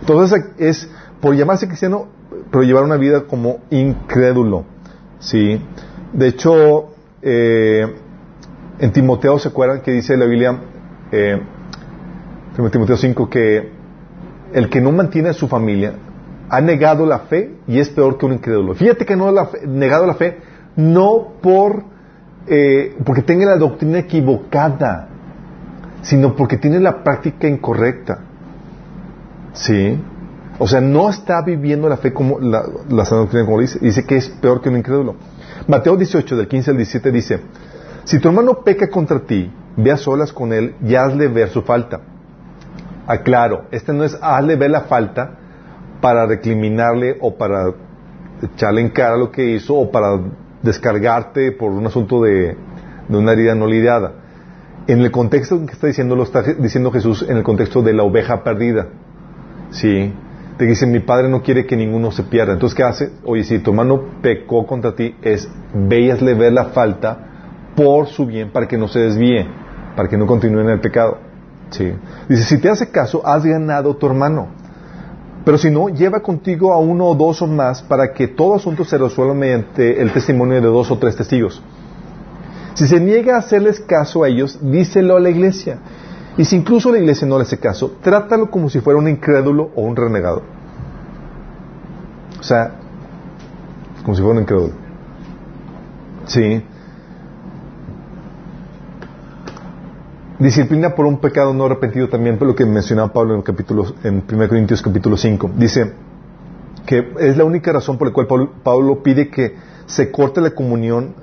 [0.00, 2.08] Entonces es por llamarse cristiano,
[2.50, 4.64] pero llevar una vida como incrédulo,
[5.18, 5.60] ¿sí?
[6.12, 6.90] De hecho,
[7.22, 7.86] eh,
[8.78, 10.60] en Timoteo se acuerdan que dice la Biblia,
[11.10, 11.40] eh,
[12.70, 13.70] Timoteo 5, que
[14.52, 15.94] el que no mantiene a su familia
[16.48, 18.74] ha negado la fe y es peor que un incrédulo.
[18.74, 20.38] Fíjate que no ha negado la fe
[20.76, 21.84] no por
[22.46, 25.08] eh, porque tenga la doctrina equivocada,
[26.02, 28.20] sino porque tiene la práctica incorrecta.
[29.52, 29.98] ¿Sí?
[30.58, 34.16] O sea, no está viviendo la fe como la, la doctrina como dice, dice que
[34.16, 35.16] es peor que un incrédulo.
[35.66, 37.40] Mateo 18, del 15 al 17 dice,
[38.04, 41.62] si tu hermano peca contra ti, ve a solas con él y hazle ver su
[41.62, 42.00] falta.
[43.06, 45.38] Aclaro, este no es hazle ver la falta,
[46.06, 47.74] para recriminarle o para
[48.40, 50.20] echarle en cara lo que hizo o para
[50.62, 52.56] descargarte por un asunto de,
[53.08, 54.12] una herida no lidiada.
[54.86, 58.04] En el contexto que está diciendo, lo está diciendo Jesús en el contexto de la
[58.04, 58.86] oveja perdida.
[59.72, 60.12] ¿Sí?
[60.56, 62.52] Te dice, mi padre no quiere que ninguno se pierda.
[62.52, 63.10] Entonces, ¿qué hace?
[63.24, 67.18] Oye, si tu hermano pecó contra ti, es veíasle ver la falta
[67.74, 69.44] por su bien, para que no se desvíe,
[69.96, 71.18] para que no continúe en el pecado.
[71.70, 71.92] ¿Sí?
[72.28, 74.65] Dice, si te hace caso, has ganado tu hermano.
[75.46, 78.84] Pero si no, lleva contigo a uno o dos o más para que todo asunto
[78.84, 81.62] se resuelva mediante el testimonio de dos o tres testigos.
[82.74, 85.78] Si se niega a hacerles caso a ellos, díselo a la iglesia.
[86.36, 89.70] Y si incluso la iglesia no le hace caso, trátalo como si fuera un incrédulo
[89.76, 90.42] o un renegado.
[92.40, 92.72] O sea,
[94.02, 94.74] como si fuera un incrédulo.
[96.26, 96.60] Sí.
[100.38, 103.94] Disciplina por un pecado no arrepentido también, por lo que mencionaba Pablo en, el capítulo,
[104.04, 105.50] en 1 Corintios capítulo 5.
[105.56, 105.92] Dice
[106.86, 111.14] que es la única razón por la cual Pablo, pide que se corte la comunión,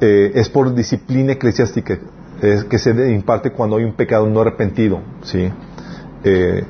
[0.00, 1.98] eh, es por disciplina eclesiástica,
[2.42, 5.00] es que se imparte cuando hay un pecado no arrepentido.
[5.22, 5.50] ¿sí?
[6.24, 6.64] Eh,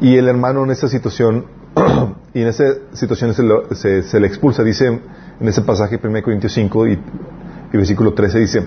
[0.00, 1.46] y el hermano en esta situación
[2.34, 4.62] y en esa situación se, le expulsa.
[4.62, 4.86] Dice
[5.40, 8.66] en ese pasaje, 1 Corintios 5 y, y versículo 13, dice,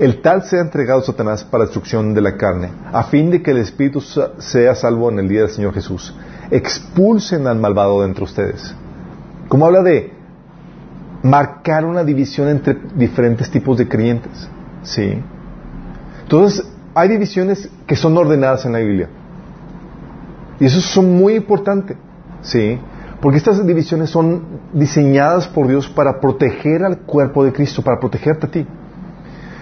[0.00, 3.50] el tal sea entregado a Satanás para destrucción de la carne, a fin de que
[3.50, 6.16] el Espíritu sea salvo en el día del Señor Jesús.
[6.50, 8.74] Expulsen al malvado de entre ustedes.
[9.48, 10.10] Como habla de
[11.22, 14.48] marcar una división entre diferentes tipos de creyentes.
[14.82, 15.22] ¿Sí?
[16.22, 19.10] Entonces, hay divisiones que son ordenadas en la Biblia.
[20.58, 21.98] Y eso son muy importantes.
[22.40, 22.78] ¿Sí?
[23.20, 28.46] Porque estas divisiones son diseñadas por Dios para proteger al cuerpo de Cristo, para protegerte
[28.46, 28.66] a ti.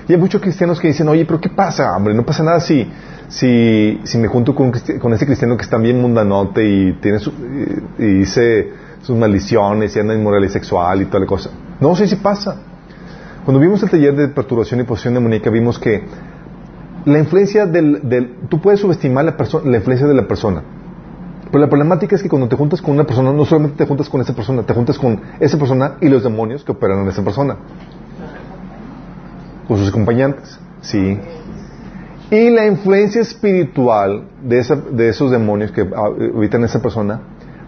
[0.08, 2.14] Y hay muchos cristianos que dicen, oye, pero ¿qué pasa, hombre?
[2.14, 2.90] No pasa nada si,
[3.28, 7.30] si, si me junto con, con ese cristiano que está bien mundanote y tiene su,
[7.98, 11.50] y, dice sus maldiciones y anda en inmoralidad sexual y toda la cosa.
[11.78, 12.56] No, sí, sí pasa.
[13.44, 16.02] Cuando vimos el taller de perturbación y posición demoníaca, vimos que
[17.04, 20.62] la influencia del, del tú puedes subestimar la, la influencia de la persona.
[21.50, 24.08] Pero la problemática es que cuando te juntas con una persona, no solamente te juntas
[24.08, 27.22] con esa persona, te juntas con esa persona y los demonios que operan en esa
[27.22, 27.56] persona
[29.68, 30.58] con sus acompañantes.
[30.80, 31.20] Sí.
[32.30, 37.20] Y la influencia espiritual de, esa, de esos demonios que habitan en esa persona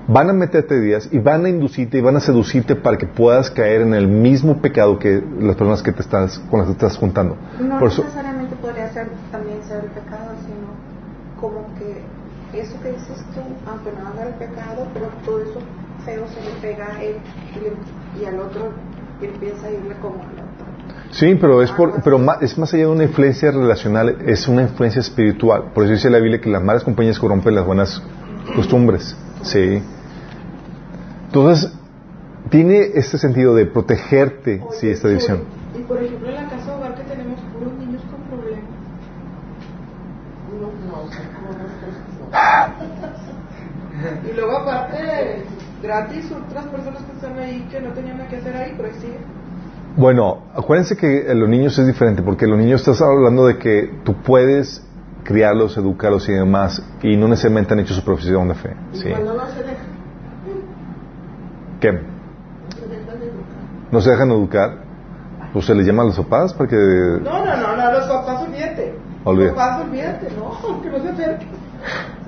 [0.07, 3.51] van a meterte días y van a inducirte y van a seducirte para que puedas
[3.51, 6.87] caer en el mismo pecado que las personas que te estás, con las que te
[6.87, 7.37] estás juntando.
[7.61, 12.03] No necesariamente podría ser, también ser el pecado, sino como que
[12.59, 15.61] eso que dices tú, aunque no haga el pecado, pero todo eso
[16.05, 17.17] feo se le pega a él
[18.21, 18.73] y, al otro
[19.21, 20.17] y empieza a irle como
[21.11, 25.01] Sí, pero es, por, pero es más allá de una influencia relacional, es una influencia
[25.01, 25.73] espiritual.
[25.75, 28.01] Por eso dice la Biblia que las malas compañías corrompen las buenas
[28.55, 29.17] costumbres.
[29.43, 29.83] Sí.
[31.27, 31.73] Entonces,
[32.49, 35.43] tiene este sentido de protegerte, sí, esta división.
[35.77, 38.65] Y por ejemplo, en la casa hogar que tenemos puros niños con problemas.
[44.31, 45.45] y luego aparte,
[45.83, 48.95] gratis, otras personas que están ahí que no tenían nada que hacer ahí, pero ahí
[49.97, 54.15] bueno, acuérdense que los niños es diferente, porque los niños estás hablando de que tú
[54.23, 54.85] puedes
[55.25, 58.77] criarlos, educarlos y demás, y no necesariamente han hecho su profesión de fe.
[58.93, 59.09] ¿sí?
[59.09, 59.91] no se dejan?
[61.81, 62.01] ¿Qué?
[63.91, 64.91] ¿No se dejan educar?
[65.53, 66.77] Pues se les llama a los papás para que...
[66.77, 68.95] No, no, no, no, a los papás olvídate.
[69.25, 69.57] Olvídate.
[69.57, 71.49] Los papás olvídate, no, que no se acerquen.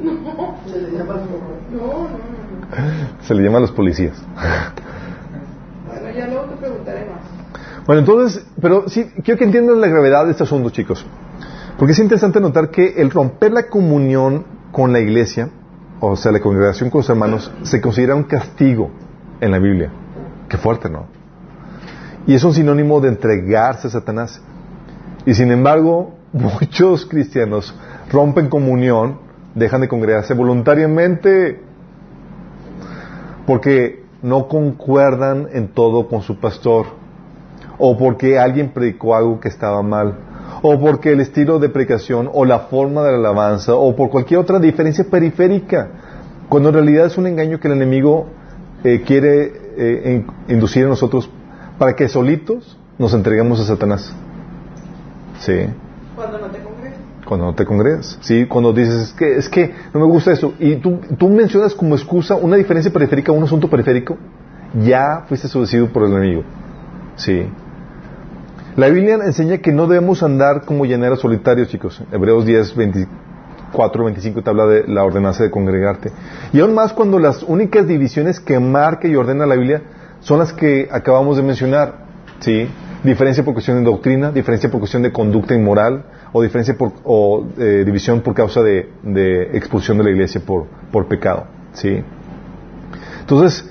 [0.02, 0.56] No.
[0.66, 1.40] Se les llama a los papás.
[1.70, 3.24] No, no, no.
[3.24, 4.20] Se le llama a los policías.
[5.86, 7.42] bueno, ya luego te preguntaré más.
[7.86, 11.04] Bueno, entonces, pero sí, quiero que entiendan la gravedad de este asunto, chicos.
[11.76, 15.50] Porque es interesante notar que el romper la comunión con la iglesia,
[15.98, 18.90] o sea, la congregación con los hermanos, se considera un castigo
[19.40, 19.90] en la Biblia.
[20.48, 21.06] Qué fuerte, ¿no?
[22.26, 24.40] Y es un sinónimo de entregarse a Satanás.
[25.26, 27.74] Y sin embargo, muchos cristianos
[28.12, 29.18] rompen comunión,
[29.56, 31.60] dejan de congregarse voluntariamente,
[33.44, 37.01] porque no concuerdan en todo con su pastor
[37.78, 40.14] o porque alguien predicó algo que estaba mal,
[40.62, 44.40] o porque el estilo de predicación o la forma de la alabanza, o por cualquier
[44.40, 45.88] otra diferencia periférica,
[46.48, 48.26] cuando en realidad es un engaño que el enemigo
[48.84, 51.30] eh, quiere eh, inducir a nosotros
[51.78, 54.12] para que solitos nos entreguemos a Satanás.
[55.40, 55.66] Sí.
[56.14, 56.98] Cuando no te congregas.
[57.26, 58.18] Cuando no te congregas.
[58.20, 60.54] Sí, cuando dices, es que, es que no me gusta eso.
[60.58, 64.16] Y tú, tú mencionas como excusa una diferencia periférica, un asunto periférico,
[64.84, 66.42] ya fuiste seducido por el enemigo.
[67.16, 67.46] Sí.
[68.74, 72.02] La Biblia enseña que no debemos andar como llaneros solitarios, chicos.
[72.10, 76.10] Hebreos 10, 24, 25 te habla de la ordenanza de congregarte.
[76.54, 79.82] Y aún más cuando las únicas divisiones que marca y ordena la Biblia
[80.20, 82.06] son las que acabamos de mencionar.
[82.40, 82.66] ¿Sí?
[83.04, 87.46] Diferencia por cuestión de doctrina, diferencia por cuestión de conducta inmoral, o diferencia por, o
[87.58, 91.44] eh, división por causa de, de, expulsión de la iglesia por, por pecado.
[91.74, 92.02] ¿Sí?
[93.20, 93.68] Entonces,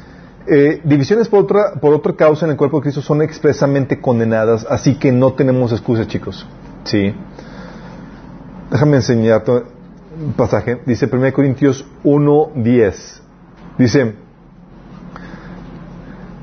[0.48, 4.66] eh, divisiones por otra, por otra causa en el cuerpo de Cristo son expresamente condenadas,
[4.70, 6.48] así que no tenemos excusas, chicos.
[6.84, 7.14] ¿Sí?
[8.72, 10.82] Déjame enseñarte un pasaje.
[10.86, 13.22] Dice 1 Corintios 1.10.
[13.78, 14.16] Dice,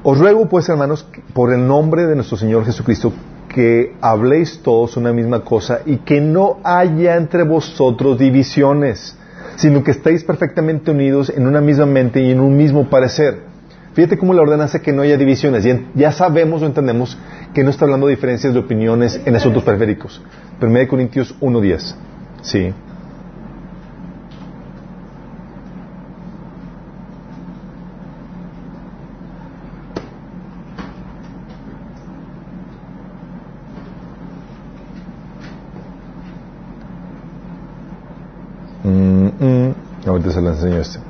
[0.03, 3.13] os ruego pues, hermanos, por el nombre de nuestro Señor Jesucristo,
[3.49, 9.17] que habléis todos una misma cosa y que no haya entre vosotros divisiones,
[9.57, 13.48] sino que estéis perfectamente unidos en una misma mente y en un mismo parecer.
[13.99, 15.67] Fíjate cómo la ordenanza que no haya divisiones.
[15.97, 17.19] Ya, sabemos o entendemos
[17.53, 20.23] que no está hablando de diferencias de opiniones en asuntos periféricos.
[20.63, 21.97] 1 Corintios 1.10.
[22.43, 22.73] Sí.
[38.85, 39.75] Mm, mm.
[40.07, 41.09] Ahorita se lo enseño este.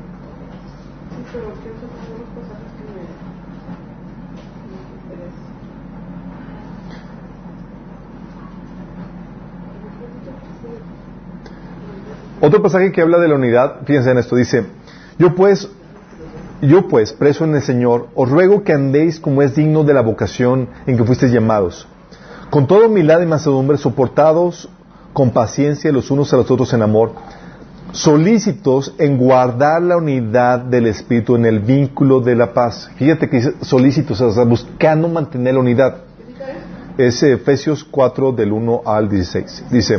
[12.49, 14.65] Otro pasaje que habla de la unidad, fíjense en esto, dice,
[15.19, 15.69] yo pues,
[16.63, 20.01] yo pues, preso en el Señor, os ruego que andéis como es digno de la
[20.01, 21.87] vocación en que fuisteis llamados,
[22.49, 24.71] con toda humildad y mansedumbre, soportados
[25.13, 27.13] con paciencia los unos a los otros en amor,
[27.93, 32.91] solícitos en guardar la unidad del Espíritu en el vínculo de la paz.
[32.97, 35.97] Fíjate que dice solícitos, o buscando mantener la unidad.
[36.97, 39.65] Es Efesios 4 del 1 al 16.
[39.71, 39.99] Dice,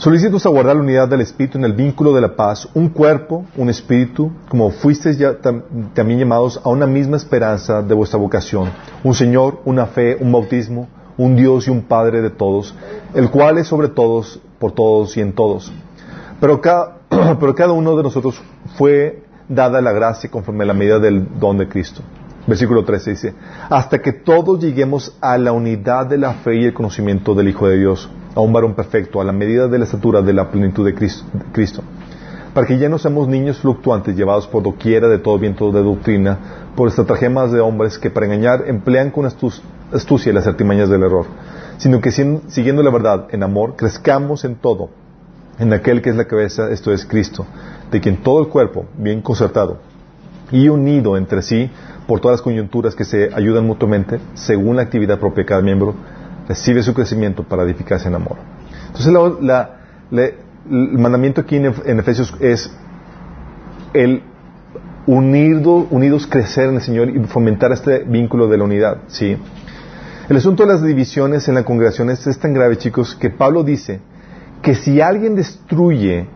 [0.00, 3.44] Solicitos a guardar la unidad del Espíritu en el vínculo de la paz, un cuerpo,
[3.54, 8.70] un espíritu, como fuisteis ya también llamados a una misma esperanza de vuestra vocación,
[9.04, 12.74] un Señor, una fe, un bautismo, un Dios y un Padre de todos,
[13.12, 15.70] el cual es sobre todos, por todos y en todos.
[16.40, 16.96] Pero cada,
[17.38, 18.40] pero cada uno de nosotros
[18.78, 22.00] fue dada la gracia conforme a la medida del don de Cristo.
[22.46, 23.34] Versículo 13 dice,
[23.68, 27.68] hasta que todos lleguemos a la unidad de la fe y el conocimiento del Hijo
[27.68, 30.84] de Dios a un varón perfecto, a la medida de la estatura de la plenitud
[30.84, 30.94] de
[31.52, 31.82] Cristo,
[32.54, 36.38] para que ya no seamos niños fluctuantes llevados por doquiera de todo viento de doctrina,
[36.76, 41.26] por estratagemas de hombres que para engañar emplean con astucia las artimañas del error,
[41.78, 44.90] sino que siguiendo la verdad en amor, crezcamos en todo,
[45.58, 47.46] en aquel que es la cabeza, esto es Cristo,
[47.90, 49.78] de quien todo el cuerpo, bien concertado
[50.52, 51.70] y unido entre sí
[52.06, 55.94] por todas las coyunturas que se ayudan mutuamente, según la actividad propia de cada miembro,
[56.50, 58.36] recibe su crecimiento para edificarse en amor.
[58.86, 62.72] Entonces el mandamiento aquí en, Efesios es
[63.94, 64.22] el
[65.06, 68.98] unido, unidos crecer en el Señor y fomentar este vínculo de la unidad.
[69.06, 69.36] ¿sí?
[70.28, 74.00] El asunto de las divisiones en la congregación es, tan grave, chicos, que Pablo dice
[74.60, 76.26] que si alguien destruye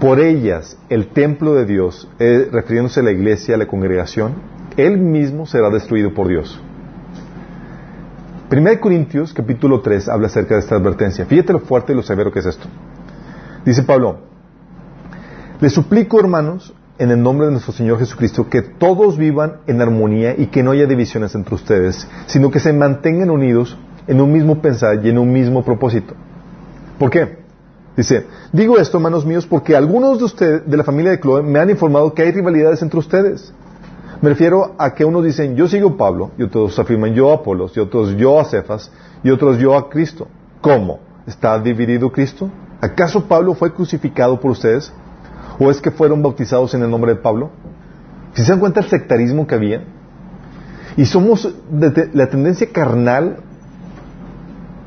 [0.00, 4.34] por ellas el templo de Dios, eh, refiriéndose a la iglesia, a la congregación,
[4.76, 6.60] él mismo será destruido por Dios.
[8.48, 11.26] 1 Corintios capítulo 3 habla acerca de esta advertencia.
[11.26, 12.68] Fíjate lo fuerte y lo severo que es esto.
[13.64, 14.18] Dice Pablo,
[15.60, 20.36] les suplico hermanos, en el nombre de nuestro Señor Jesucristo, que todos vivan en armonía
[20.38, 24.62] y que no haya divisiones entre ustedes, sino que se mantengan unidos en un mismo
[24.62, 26.14] pensar y en un mismo propósito.
[27.00, 27.38] ¿Por qué?
[27.96, 31.58] Dice, digo esto, hermanos míos, porque algunos de ustedes, de la familia de Chloe, me
[31.58, 33.52] han informado que hay rivalidades entre ustedes.
[34.22, 37.76] Me refiero a que unos dicen yo sigo Pablo y otros afirman yo a Apolos
[37.76, 38.90] y otros yo a Cefas
[39.22, 40.28] y otros yo a Cristo.
[40.60, 41.00] ¿Cómo?
[41.26, 42.50] ¿Está dividido Cristo?
[42.80, 44.92] ¿Acaso Pablo fue crucificado por ustedes?
[45.58, 47.50] ¿O es que fueron bautizados en el nombre de Pablo?
[48.34, 49.82] Si se dan cuenta el sectarismo que había,
[50.96, 51.54] y somos,
[52.12, 53.38] la tendencia carnal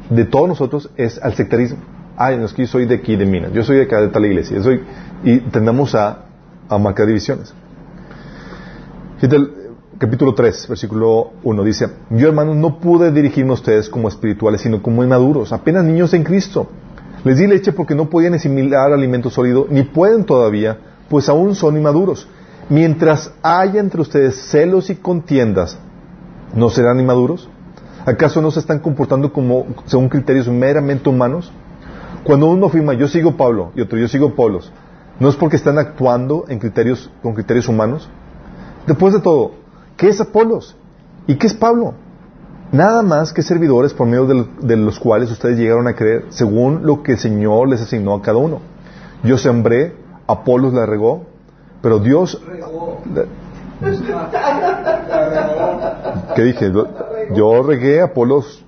[0.10, 1.78] de todos nosotros es al sectarismo.
[2.18, 4.10] Ay, no es que yo soy de aquí, de Minas, yo soy de acá, de
[4.10, 4.84] tal iglesia, yo soy,
[5.24, 6.26] y tendemos a,
[6.68, 7.54] a marcar divisiones.
[9.20, 9.52] Fíjate
[9.98, 14.82] capítulo 3, versículo 1, dice, yo hermanos no pude dirigirme a ustedes como espirituales, sino
[14.82, 16.70] como inmaduros, apenas niños en Cristo.
[17.26, 20.78] Les di leche porque no podían asimilar alimento sólido, ni pueden todavía,
[21.10, 22.30] pues aún son inmaduros.
[22.70, 25.78] Mientras haya entre ustedes celos y contiendas,
[26.56, 27.50] ¿no serán inmaduros?
[28.06, 31.52] ¿Acaso no se están comportando como según criterios meramente humanos?
[32.24, 34.72] Cuando uno afirma yo sigo Pablo y otro yo sigo Polos,
[35.20, 38.10] ¿no es porque están actuando en criterios, con criterios humanos?
[38.88, 39.52] Después de todo,
[39.98, 40.76] ¿qué es Apolos?
[41.28, 41.94] ¿Y qué es Pablo?
[42.72, 47.02] Nada más que servidores por medio de, los cuales ustedes llegaron a creer, según lo
[47.02, 48.60] que el Señor les asignó a cada uno.
[49.24, 49.96] Yo sembré,
[50.28, 51.24] Apolos la regó,
[51.82, 52.40] pero Dios...
[56.36, 56.72] ¿Qué dije?
[57.34, 58.64] Yo regué, Apolos...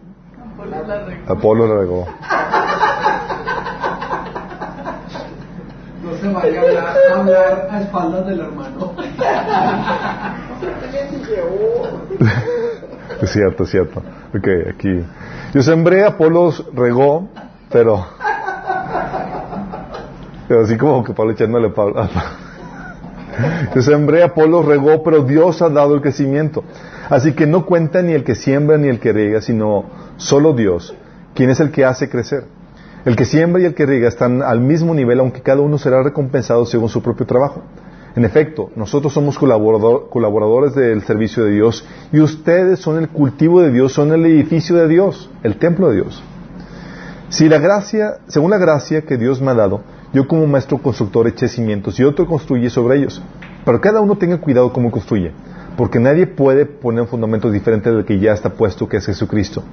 [1.28, 2.08] Apolos la regó.
[6.22, 8.94] se vaya a hablar, a espaldas del hermano.
[13.22, 14.02] Es cierto, es cierto.
[14.36, 15.06] Ok, aquí.
[15.54, 17.30] Yo sembré, Apolos regó,
[17.72, 18.06] pero.
[20.48, 22.10] Pero así como que Pablo echándole Pablo.
[23.74, 26.64] Yo sembré, Apolos regó, pero Dios ha dado el crecimiento.
[27.10, 29.86] Así que no cuenta ni el que siembra ni el que riega, sino
[30.18, 30.96] solo Dios,
[31.34, 32.46] quien es el que hace crecer.
[33.04, 36.04] El que siembra y el que riega están al mismo nivel, aunque cada uno será
[36.04, 37.64] recompensado según su propio trabajo.
[38.16, 43.72] En efecto, nosotros somos colaboradores del servicio de Dios y ustedes son el cultivo de
[43.72, 46.22] Dios, son el edificio de Dios, el templo de Dios.
[47.30, 49.82] Si la gracia, según la gracia que Dios me ha dado,
[50.12, 53.22] yo como maestro constructor eché cimientos y otro construye sobre ellos.
[53.64, 55.32] Pero cada uno tenga cuidado cómo construye,
[55.82, 59.64] porque nadie puede poner un fundamento diferente del que ya está puesto, que es Jesucristo.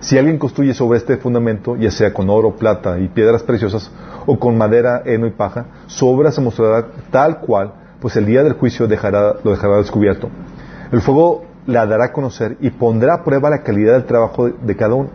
[0.00, 3.90] Si alguien construye sobre este fundamento, ya sea con oro, plata y piedras preciosas,
[4.26, 8.42] o con madera, heno y paja, su obra se mostrará tal cual, pues el día
[8.42, 10.28] del juicio dejará, lo dejará descubierto.
[10.92, 14.76] El fuego la dará a conocer y pondrá a prueba la calidad del trabajo de,
[14.76, 15.08] cada uno.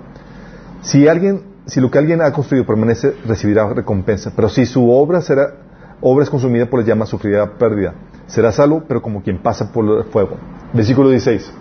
[0.82, 5.22] Si alguien, si lo que alguien ha construido permanece, recibirá recompensa, pero si su obra
[5.22, 5.54] será,
[6.02, 7.94] obra es consumida por las llamas, sufrirá pérdida.
[8.32, 10.38] Será salvo, pero como quien pasa por el fuego.
[10.74, 11.52] Versículo 16.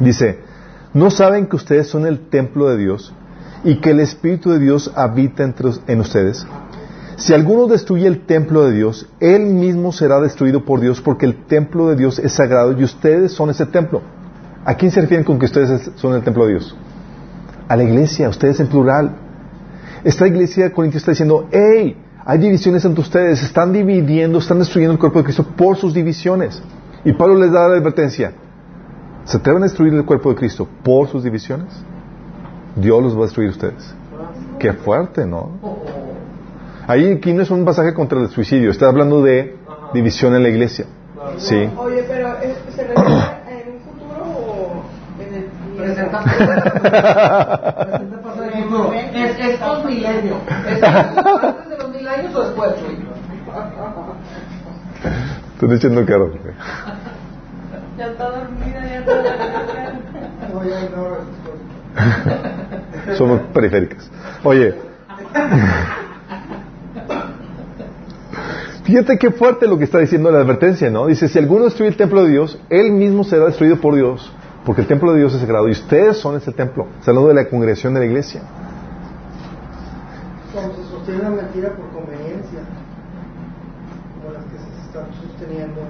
[0.00, 0.38] Dice,
[0.92, 3.14] ¿no saben que ustedes son el templo de Dios
[3.64, 5.50] y que el Espíritu de Dios habita
[5.86, 6.46] en ustedes?
[7.16, 11.46] Si alguno destruye el templo de Dios, él mismo será destruido por Dios porque el
[11.46, 14.02] templo de Dios es sagrado y ustedes son ese templo.
[14.66, 16.76] ¿A quién se refieren con que ustedes son el templo de Dios?
[17.66, 19.16] A la iglesia, ustedes en plural.
[20.04, 21.96] Esta iglesia de Corintios está diciendo, hey,
[22.26, 26.62] hay divisiones entre ustedes, están dividiendo, están destruyendo el cuerpo de Cristo por sus divisiones.
[27.04, 28.32] Y Pablo les da la advertencia,
[29.24, 31.68] ¿se atreven a destruir el cuerpo de Cristo por sus divisiones?
[32.76, 33.94] Dios los va a destruir ustedes.
[34.58, 35.50] Qué fuerte, ¿no?
[36.86, 39.56] Ahí aquí no es un pasaje contra el suicidio, está hablando de
[39.92, 40.86] división en la iglesia.
[41.36, 41.68] Sí.
[41.76, 42.36] Oye, pero
[42.74, 44.84] ¿se refiere en un futuro o
[45.20, 45.44] en el
[45.76, 46.20] Presenta
[48.22, 48.92] pasado y futuro.
[48.92, 50.38] Es estos milenios.
[52.14, 52.98] Años o después, Chuy?
[55.54, 56.32] Estoy diciendo caro.
[57.96, 59.54] Ya está dormida, ya está dormida.
[63.16, 64.10] Somos periféricas.
[64.42, 64.74] Oye.
[68.84, 71.06] Fíjate qué fuerte lo que está diciendo la advertencia, ¿no?
[71.06, 74.30] Dice, si alguno destruye el templo de Dios, él mismo será destruido por Dios,
[74.66, 76.88] porque el templo de Dios es sagrado y ustedes son ese templo.
[77.00, 78.42] Hablando de la congregación de la iglesia.
[81.04, 82.60] Sostiene una mentira por conveniencia,
[84.14, 85.82] como las que se están sosteniendo,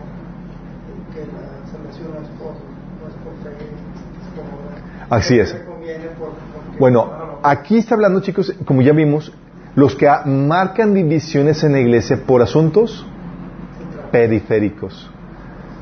[1.12, 2.54] que la salvación no es por,
[2.98, 5.06] no es por fe, es por obra.
[5.10, 5.52] Así es.
[5.52, 9.32] Por, Bueno, aquí está hablando, chicos, como ya vimos,
[9.76, 13.06] los que marcan divisiones en la iglesia por asuntos
[14.10, 15.08] periféricos.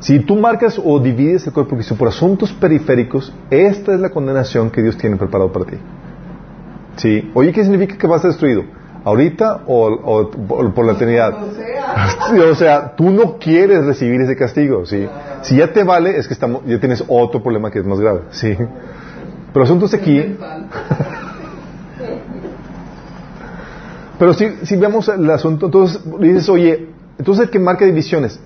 [0.01, 4.11] Si tú marcas o divides el cuerpo de Cristo por asuntos periféricos, esta es la
[4.11, 5.79] condenación que Dios tiene preparado para ti.
[6.97, 7.31] ¿Sí?
[7.33, 8.82] Oye, ¿qué significa que vas a ser destruido?
[9.05, 11.35] ¿Ahorita o, por, la eternidad?
[12.51, 15.07] O sea, tú no quieres recibir ese castigo, ¿sí?
[15.43, 18.21] Si ya te vale, es que estamos, ya tienes otro problema que es más grave,
[18.31, 18.57] ¿sí?
[19.53, 20.37] Pero asuntos aquí...
[24.19, 28.39] Pero si, si vemos el asunto, entonces dices, oye, entonces el que marca divisiones.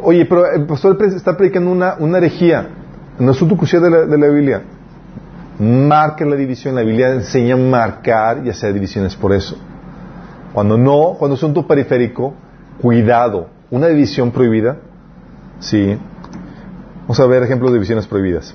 [0.00, 2.68] Oye, pero el pastor está predicando una, una herejía.
[3.18, 4.62] No es un crucial de la, de la Biblia.
[5.58, 6.74] Marca la división.
[6.74, 9.58] La Biblia enseña a marcar y hacer divisiones por eso.
[10.54, 12.32] Cuando no, cuando es un asunto periférico,
[12.80, 13.48] cuidado.
[13.70, 14.78] Una división prohibida,
[15.58, 15.98] sí.
[17.02, 18.54] Vamos a ver ejemplos de divisiones prohibidas.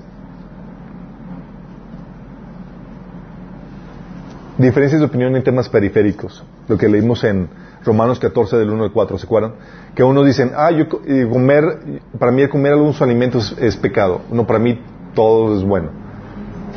[4.58, 6.44] Diferencias de opinión en temas periféricos.
[6.68, 7.48] Lo que leímos en
[7.86, 9.54] Romanos 14 del 1 al 4, ¿se acuerdan?
[9.96, 14.22] Que unos dicen, ah, yo co- comer, para mí comer algunos alimentos es pecado.
[14.32, 14.80] No, para mí
[15.16, 15.90] todo es bueno.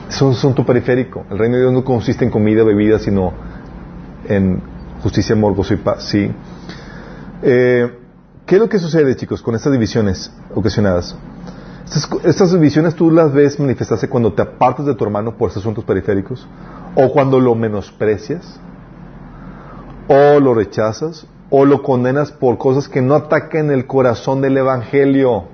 [0.08, 1.24] Eso es un asunto periférico.
[1.30, 3.32] El reino de Dios no consiste en comida, bebida, sino
[4.28, 4.60] en
[5.02, 6.04] justicia, amor, gozo y paz.
[6.04, 6.30] ¿sí?
[7.42, 7.98] Eh,
[8.46, 11.16] ¿Qué es lo que sucede, chicos, con estas divisiones ocasionadas?
[11.84, 15.62] Estas, estas divisiones tú las ves manifestarse cuando te apartas de tu hermano por estos
[15.62, 16.46] asuntos periféricos,
[16.94, 18.60] o cuando lo menosprecias,
[20.08, 25.44] o lo rechazas, o lo condenas por cosas que no atacan el corazón del Evangelio.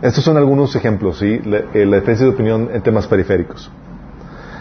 [0.00, 1.38] Estos son algunos ejemplos, ¿sí?
[1.44, 3.70] La, eh, la diferencia de opinión en temas periféricos.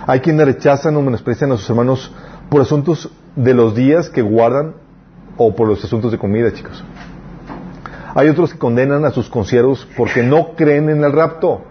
[0.06, 2.14] Hay quienes rechazan o menosprecian a sus hermanos
[2.52, 4.74] por asuntos de los días que guardan
[5.38, 6.84] o por los asuntos de comida, chicos.
[8.14, 11.62] Hay otros que condenan a sus conciervos porque no creen en el rapto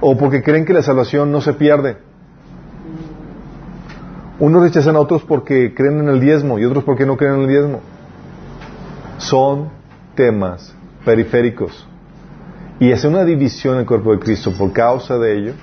[0.00, 1.96] o porque creen que la salvación no se pierde.
[4.38, 7.40] Unos rechazan a otros porque creen en el diezmo y otros porque no creen en
[7.40, 7.80] el diezmo.
[9.18, 9.70] Son
[10.14, 10.72] temas
[11.04, 11.88] periféricos.
[12.78, 15.54] Y hacer una división en el cuerpo de Cristo por causa de ello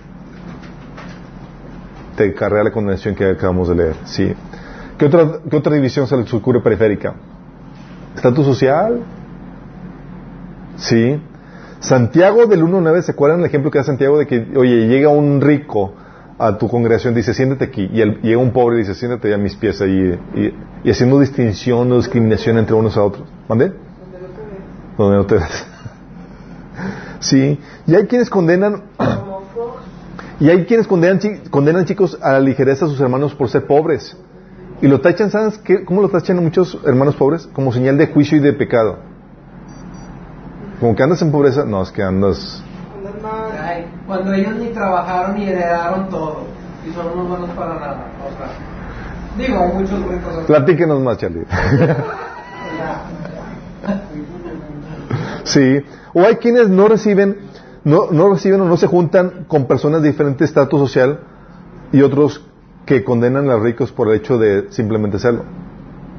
[2.17, 3.95] te carrea la condenación que acabamos de leer.
[4.05, 4.33] ¿sí?
[4.97, 7.13] ¿Qué, otra, ¿Qué otra división se les ocurre periférica?
[8.15, 8.99] ¿Estatus social?
[10.77, 11.21] Sí.
[11.79, 15.39] Santiago del 1.9, ¿se acuerdan el ejemplo que da Santiago de que, oye, llega un
[15.41, 15.93] rico
[16.39, 19.37] a tu congregación, dice, siéntate aquí, y el- llega un pobre y dice, siéntate a
[19.37, 20.53] mis pies ahí, y,
[20.83, 23.27] y haciendo distinción o discriminación entre unos a otros.
[23.47, 23.73] ¿Mande?
[24.97, 25.67] Donde no te ves.
[27.19, 27.59] Sí.
[27.87, 28.83] Y hay quienes condenan,
[30.39, 31.19] y hay quienes condenan,
[31.49, 34.15] condenan chicos a la ligereza a sus hermanos por ser pobres.
[34.81, 35.83] Y lo tachan, ¿sabes qué?
[35.83, 37.47] ¿Cómo lo tachan a muchos hermanos pobres?
[37.53, 38.99] Como señal de juicio y de pecado.
[40.79, 42.63] Como que andas en pobreza, no, es que andas...
[44.05, 46.43] Cuando ellos ni trabajaron ni heredaron todo
[46.87, 48.05] y son unos buenos para nada.
[48.25, 50.45] O sea, digo, muchos ricos.
[50.45, 51.45] Platíquenos más, Charlie.
[55.43, 55.81] Sí.
[56.13, 57.37] O hay quienes no reciben,
[57.87, 61.21] no, no reciben o no se juntan con personas de diferente estatus social
[61.93, 62.45] y otros
[62.85, 65.43] que condenan a los ricos por el hecho de simplemente serlo.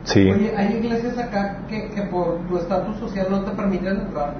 [0.04, 0.30] Sí.
[0.30, 4.34] Oye, hay iglesias acá que, que por tu estatus social no te permiten entrar.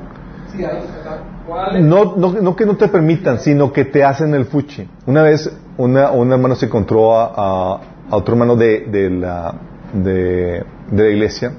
[0.51, 1.83] Sí, hay.
[1.83, 4.89] No, no, no que no te permitan, sino que te hacen el fuchi.
[5.07, 9.55] Una vez una, un hermano se encontró a, a, a otro hermano de, de, la,
[9.93, 11.53] de, de la iglesia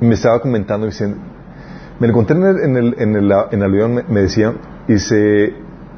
[0.00, 1.18] y me estaba comentando diciendo,
[1.98, 4.52] me lo encontré en el, en el, en el, en el avión, me, me decía,
[4.86, 5.54] y dice,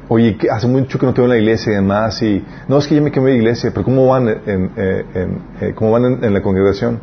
[0.07, 2.77] oye, que hace mucho que no te veo en la iglesia y demás, y no,
[2.77, 6.05] es que ya me quemé de iglesia, pero ¿cómo van en, en, eh, ¿cómo van
[6.05, 6.99] en, en la congregación?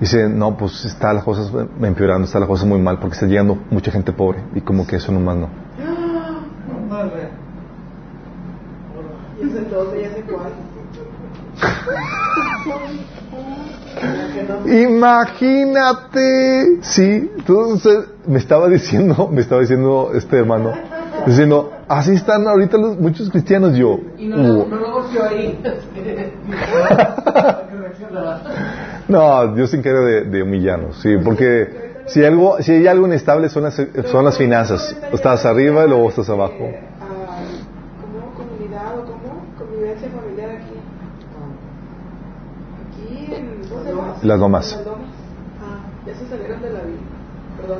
[0.00, 1.50] Dice, no, pues está las cosas
[1.80, 4.96] empeorando, está las cosas muy mal, porque está llegando mucha gente pobre, y como que
[4.96, 5.48] eso nomás no.
[14.66, 20.72] Imagínate, sí, entonces me estaba diciendo, me estaba diciendo este hermano,
[21.26, 24.68] diciendo, así están ahorita los, muchos cristianos, yo, Y no, "Uh".
[24.68, 25.58] no lo goció ahí.
[29.08, 33.48] no, Dios se encarga de, de humillarnos, sí, porque si algo, si hay algo inestable
[33.48, 33.74] son las,
[34.06, 36.70] son las finanzas, estás arriba y luego estás abajo.
[37.00, 37.04] Ah,
[38.00, 40.74] ¿Cómo comunidad o cómo convivencia familiar aquí?
[42.86, 43.36] Aquí en.
[43.36, 43.36] ¿Dónde más?
[43.36, 43.36] Las Lomas.
[43.36, 43.36] En Las Lomas.
[43.36, 44.00] Ah, ya se salieron de la
[46.82, 46.98] vida.
[47.60, 47.78] Perdón.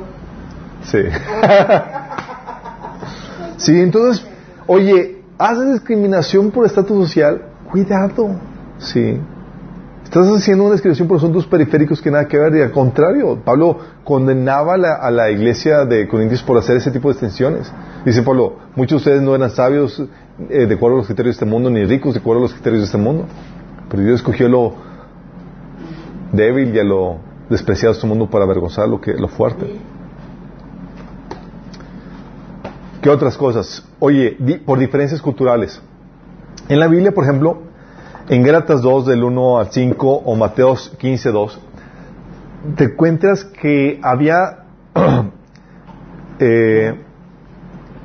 [0.83, 0.99] Sí.
[3.57, 4.25] sí, entonces,
[4.65, 7.41] oye, haces discriminación por estatus social,
[7.71, 8.39] cuidado,
[8.77, 9.19] sí.
[10.03, 13.77] Estás haciendo una discriminación por asuntos periféricos que nada que ver, y al contrario, Pablo
[14.05, 17.71] condenaba a la, a la iglesia de Corintios por hacer ese tipo de extensiones.
[18.05, 20.01] Dice Pablo, muchos de ustedes no eran sabios
[20.49, 22.53] eh, de acuerdo a los criterios de este mundo, ni ricos de acuerdo a los
[22.53, 23.25] criterios de este mundo.
[23.89, 24.75] Pero Dios escogió lo
[26.31, 27.17] débil y a lo
[27.49, 29.65] despreciado de este mundo para avergonzar lo, que, lo fuerte.
[33.01, 33.87] ¿Qué otras cosas?
[33.99, 35.81] Oye, di- por diferencias culturales.
[36.67, 37.59] En la Biblia, por ejemplo,
[38.27, 41.59] en Gálatas 2, del 1 al 5, o Mateos 15, 2,
[42.75, 44.63] te encuentras que había.
[46.39, 46.95] eh,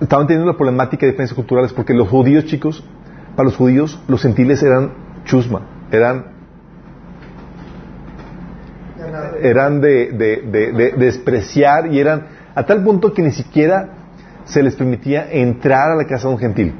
[0.01, 2.85] estaban teniendo la problemática de diferencias culturales porque los judíos, chicos,
[3.35, 4.91] para los judíos, los gentiles eran
[5.25, 6.27] chusma, eran
[8.99, 9.32] Ganado.
[9.49, 13.89] Eran de, de- de- de despreciar y eran a tal punto que ni siquiera
[14.45, 16.75] se les permitía entrar a la casa de un gentil.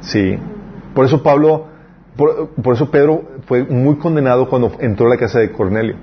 [0.00, 0.38] Sí.
[0.94, 1.66] Por eso Pablo,
[2.16, 5.96] por, por eso Pedro fue muy condenado cuando entró a la casa de Cornelio.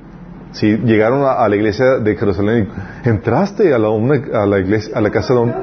[0.52, 2.70] Sí, llegaron a, a la iglesia de Jerusalén
[3.06, 5.54] y entraste a la, una- a la iglesia, a la casa de un...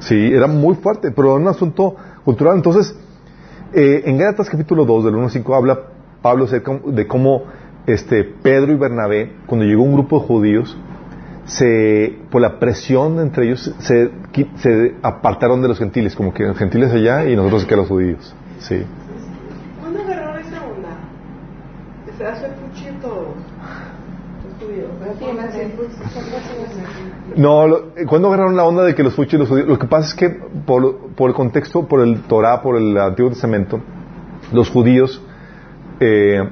[0.00, 1.94] Sí, era muy fuerte, pero era un asunto
[2.24, 2.56] cultural.
[2.56, 2.96] Entonces,
[3.72, 5.78] eh, en Gálatas capítulo 2, del 1 al 5, habla
[6.20, 7.44] Pablo acerca de cómo
[7.86, 10.76] este, Pedro y Bernabé, cuando llegó un grupo de judíos,
[11.44, 14.10] se, por la presión entre ellos, se,
[14.56, 18.34] se apartaron de los gentiles, como que los gentiles allá y nosotros acá los judíos.
[18.60, 18.82] Sí.
[19.80, 20.88] ¿Cuándo agarraron esa onda?
[22.06, 23.28] Que se hace puchi todos.
[27.36, 29.78] No, lo- eh, cuando agarraron la onda de que los fuchis y los judíos, lo
[29.78, 33.80] que pasa es que por, por el contexto, por el Torah, por el Antiguo Testamento,
[34.52, 35.22] los judíos
[36.00, 36.48] eh,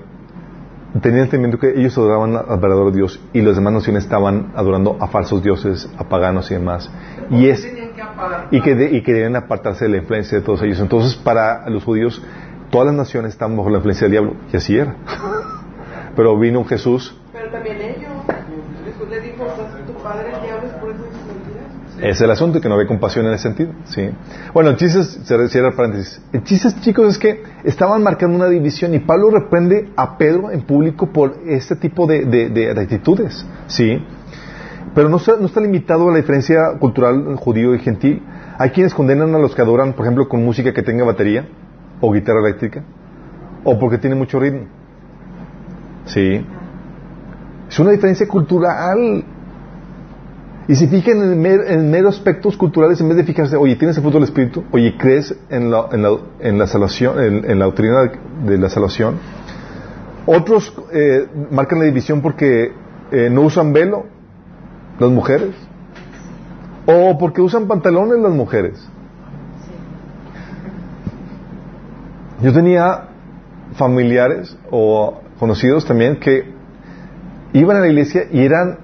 [1.00, 5.06] tenían entendimiento que ellos adoraban al verdadero Dios y las demás naciones estaban adorando a
[5.08, 6.90] falsos dioses, a paganos y demás.
[7.30, 7.90] Y es que
[8.50, 10.80] y que, de- y que apartarse de la influencia de todos ellos.
[10.80, 12.20] Entonces, para los judíos,
[12.70, 14.94] todas las naciones están bajo la influencia del diablo, y así era.
[16.16, 18.10] Pero vino Jesús, Pero también ellos.
[18.84, 21.66] Jesús le dijo, o sea, tu padre es diablo, es por eso dices mentiras.
[21.88, 23.72] ese es el asunto, que no había compasión en ese sentido.
[23.84, 24.10] Sí.
[24.54, 26.20] Bueno, el chiste, cierra el paréntesis.
[26.32, 30.62] El chiste, chicos, es que estaban marcando una división y Pablo reprende a Pedro en
[30.62, 33.44] público por este tipo de, de- de- de actitudes.
[33.66, 34.02] Sí.
[34.94, 38.22] Pero no está, no está limitado a la diferencia cultural judío y gentil.
[38.58, 41.46] Hay quienes condenan a los que adoran, por ejemplo, con música que tenga batería
[42.00, 42.82] o guitarra eléctrica
[43.62, 44.66] o porque tiene mucho ritmo.
[46.06, 46.44] Sí.
[47.68, 49.24] Es una diferencia cultural.
[50.70, 53.96] Y si fijan en, mer- en meros aspectos culturales, en vez de fijarse, oye, ¿tienes
[53.96, 54.62] el fruto del Espíritu?
[54.70, 58.12] Oye, ¿crees en la, en la, en la salvación, en, en la doctrina de,
[58.52, 59.16] de la salvación?
[60.26, 62.70] Otros eh, marcan la división porque
[63.10, 64.06] eh, no usan velo
[65.00, 65.50] las mujeres.
[66.86, 68.88] O porque usan pantalones las mujeres.
[72.42, 73.08] Yo tenía
[73.74, 76.44] familiares o conocidos también que
[77.54, 78.78] iban a la iglesia y eran,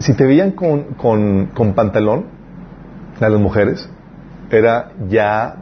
[0.00, 2.24] si te veían con, con, con pantalón,
[3.20, 3.88] a las mujeres,
[4.50, 5.56] era ya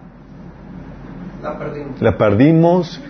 [1.42, 2.00] La perdimos.
[2.00, 3.00] la perdimos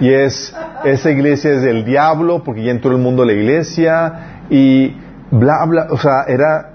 [0.00, 4.42] y es esa iglesia es del diablo porque ya entró el mundo a la iglesia
[4.50, 4.96] y
[5.30, 6.72] bla, bla, o sea, era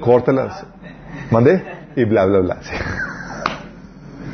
[0.00, 0.64] córtalas,
[1.30, 1.62] mandé
[1.96, 2.58] y bla, bla, bla.
[2.62, 2.74] Sí.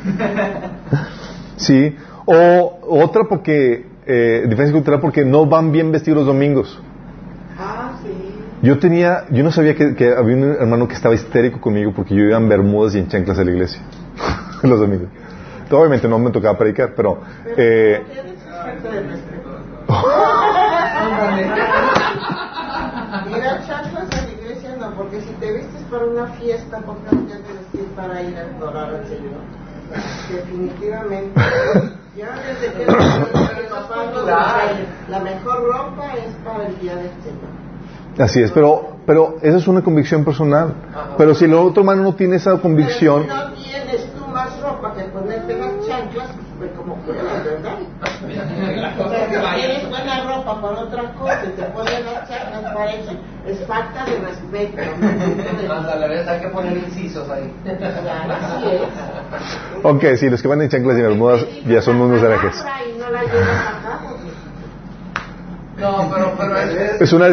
[1.61, 1.95] Sí.
[2.25, 6.81] O otra porque, eh, diferencia cultural porque no van bien vestidos los domingos.
[8.61, 12.13] Yo tenía, yo no sabía que, que había un hermano que estaba histérico conmigo porque
[12.13, 13.81] yo iba en bermudas y en chanclas a la iglesia
[14.63, 15.09] los domingos.
[15.71, 17.21] Obviamente no me tocaba predicar, pero
[17.57, 18.01] eh,
[24.97, 28.41] porque si te vistes para una fiesta, ¿por qué no te vestir para ir a
[28.41, 29.41] adorar al Señor?
[30.31, 31.41] Definitivamente.
[32.15, 32.85] Ya desde que
[35.09, 37.70] la mejor ropa es para el día del Señor.
[38.17, 40.73] Así es, pero, pero esa es una convicción personal.
[41.17, 44.61] Pero si el otro hermano no tiene esa convicción, Pero si no tienes tú más
[44.61, 47.77] ropa que ponerte las chanclas, pues como puedas, ¿verdad?
[48.99, 52.91] O sea, si tienes buena ropa para otra cosa y te pones las chanclas para
[52.91, 53.11] eso,
[53.47, 55.73] es falta de respeto.
[55.73, 57.51] Hasta la vez hay que poner incisos ahí.
[57.65, 59.85] Así es.
[59.85, 62.63] ok, sí, los que van en chanclas y en bermudas ya son unos herejes.
[65.77, 67.27] No pero, pero es, Es una.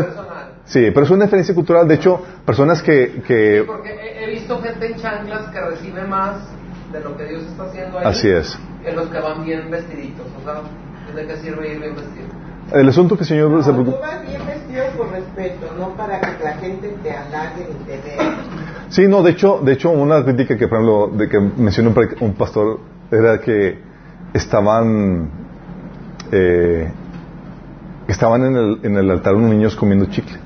[0.69, 1.89] Sí, pero es una diferencia cultural.
[1.89, 6.05] De hecho, personas que, Sí, que porque he, he visto gente en chanclas que recibe
[6.05, 6.37] más
[6.93, 8.05] de lo que Dios está haciendo ahí.
[8.07, 8.57] Así es.
[8.85, 10.27] Que los que van bien vestiditos.
[10.41, 10.63] O sea,
[11.15, 12.29] ¿de qué sirve ir bien vestido?
[12.71, 14.07] el asunto que el Señor se No, tú preocupa.
[14.09, 18.37] vas bien vestido por respeto, no para que la gente te halague ni te vea.
[18.91, 21.95] Sí, no, de hecho, de hecho, una crítica que, por ejemplo, de que mencionó un,
[21.95, 22.79] pre- un pastor
[23.11, 23.79] era que
[24.35, 25.31] estaban,
[26.31, 26.91] eh,
[28.07, 30.39] estaban en el, en el altar unos niños comiendo chicle.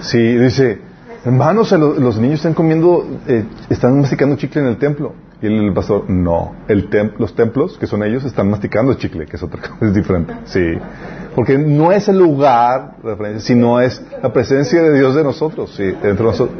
[0.00, 0.78] Sí, dice,
[1.24, 5.14] hermanos, los niños están comiendo, eh, están masticando chicle en el templo.
[5.42, 9.36] Y el, pastor, no, el tem- los templos, que son ellos, están masticando chicle, que
[9.36, 10.32] es otra cosa, es diferente.
[10.46, 10.78] Sí,
[11.34, 12.94] porque no es el lugar,
[13.38, 16.56] sino es la presencia de Dios de nosotros, sí, dentro de nosotros.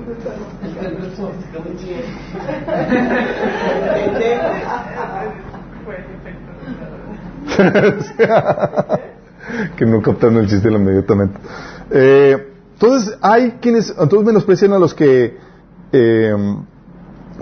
[9.77, 11.39] que no captaron el chiste inmediatamente.
[11.91, 15.37] Eh, entonces, hay quienes entonces menosprecian a los que,
[15.93, 16.35] eh,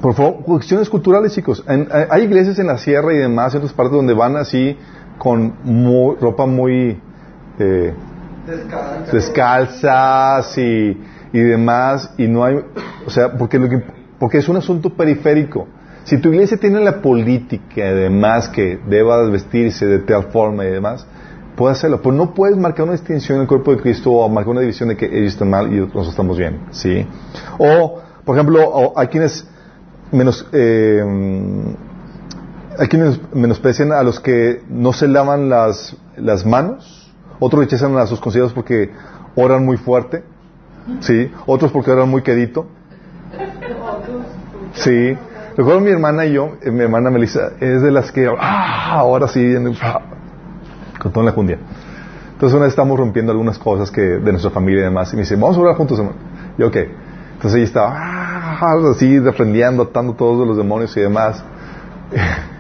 [0.01, 1.65] por favor, cuestiones culturales, chicos.
[1.67, 4.77] En- hay- iglesias en la sierra y demás, en otras partes donde van así
[5.19, 7.01] con mu- ropa muy
[7.59, 7.95] eh,
[9.13, 11.01] descalzas y,
[11.33, 12.57] y demás, y no hay,
[13.07, 13.83] o sea, porque, lo que,
[14.19, 15.67] porque es un asunto periférico.
[16.05, 20.71] Si tu iglesia tiene la política y demás que deba vestirse de tal forma y
[20.71, 21.07] demás,
[21.57, 24.51] puede hacerlo, pero no puedes marcar una distinción en el cuerpo de Cristo o marcar
[24.51, 27.07] una división de que ellos están mal y nosotros estamos bien, ¿sí?
[27.59, 29.47] O, por ejemplo, hay quienes
[30.11, 31.03] menos, eh,
[32.79, 38.07] hay quienes menosprecian a los que no se lavan las, las manos, otros rechazan a
[38.07, 38.91] sus consejeros porque
[39.37, 40.25] oran muy fuerte,
[41.01, 41.31] ¿sí?
[41.47, 42.67] Otros porque oran muy quedito,
[44.73, 45.17] sí.
[45.57, 49.29] Recuerdo mi hermana y yo, eh, mi hermana Melissa, es de las que, ah, ahora
[49.29, 49.41] sí,
[51.11, 51.59] toda la jundia.
[52.33, 55.23] Entonces una vez estamos rompiendo algunas cosas que de nuestra familia y demás, y me
[55.23, 56.17] dice, vamos a orar juntos, hermano.
[56.59, 56.77] Y yo, ok.
[57.35, 61.43] Entonces ella estaba, ah, así, defendiendo, atando todos los demonios y demás.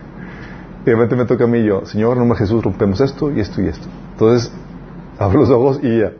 [0.86, 3.00] Y de repente me toca a mí y yo, Señor, en nombre de Jesús, rompemos
[3.00, 3.88] esto y esto y esto.
[4.12, 4.52] Entonces,
[5.18, 6.12] abro los ojos y ya.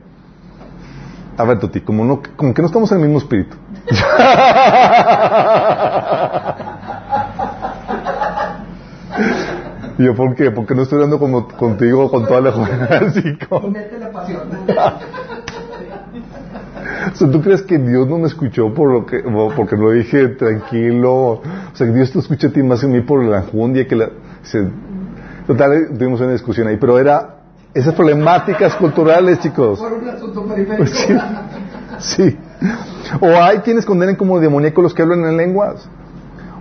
[1.36, 3.56] A ver, como, no, como que no estamos en el mismo espíritu.
[9.98, 10.50] Y yo, ¿por qué?
[10.50, 12.52] Porque no estoy hablando como, contigo con toda la
[13.48, 14.40] como- Mete la pasión.
[17.12, 19.18] O sea, ¿tú crees que Dios no me escuchó por lo que,
[19.56, 21.12] porque lo dije tranquilo?
[21.14, 21.42] O
[21.74, 23.94] sea, que Dios te escucha a ti más que a mí por la jundia que
[23.96, 24.08] la...
[24.42, 24.68] se-
[25.46, 27.36] total, tuvimos una discusión ahí, pero era
[27.72, 29.78] esas problemáticas culturales, chicos.
[29.78, 30.84] Por un asunto periférico.
[32.00, 32.24] Sí.
[32.26, 32.36] Sí.
[33.20, 35.88] O hay quienes condenan como demoníacos los que hablan en lenguas.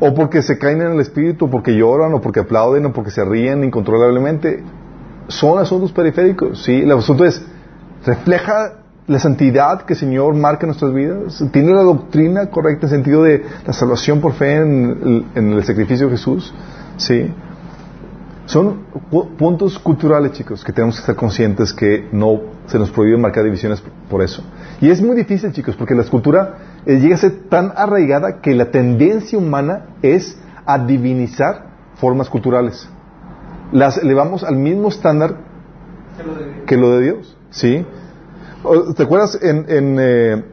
[0.06, 3.24] O porque se caen en el espíritu, porque lloran, o porque aplauden, o porque se
[3.24, 4.62] ríen incontrolablemente.
[5.30, 6.62] Son asuntos periféricos.
[6.64, 7.42] Sí, el asunto es,
[8.06, 8.74] refleja
[9.08, 11.42] la santidad que el Señor marca en nuestras vidas.
[11.54, 15.64] Tiene la doctrina correcta en sentido de la salvación por fe en el, en el
[15.64, 16.54] sacrificio de Jesús.
[16.98, 17.32] Sí.
[18.46, 23.18] Son pu- puntos culturales, chicos, que tenemos que estar conscientes que no se nos prohíbe
[23.18, 24.44] marcar divisiones por eso.
[24.82, 28.72] Y es muy difícil, chicos, porque la cultura llega a ser tan arraigada que la
[28.72, 32.88] tendencia humana es a divinizar formas culturales.
[33.72, 35.36] Las elevamos al mismo estándar
[36.66, 37.86] que lo de Dios, ¿sí?
[38.96, 40.44] ¿Te acuerdas en, en eh,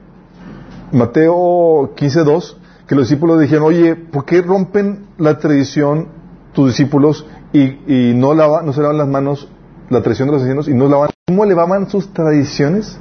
[0.92, 2.56] Mateo 15.2
[2.86, 6.08] que los discípulos dijeron, oye, ¿por qué rompen la tradición
[6.52, 9.48] tus discípulos y, y no, no se lavan las manos,
[9.90, 11.10] la tradición de los asesinos, y no lavan?
[11.28, 12.98] ¿Cómo elevaban sus tradiciones?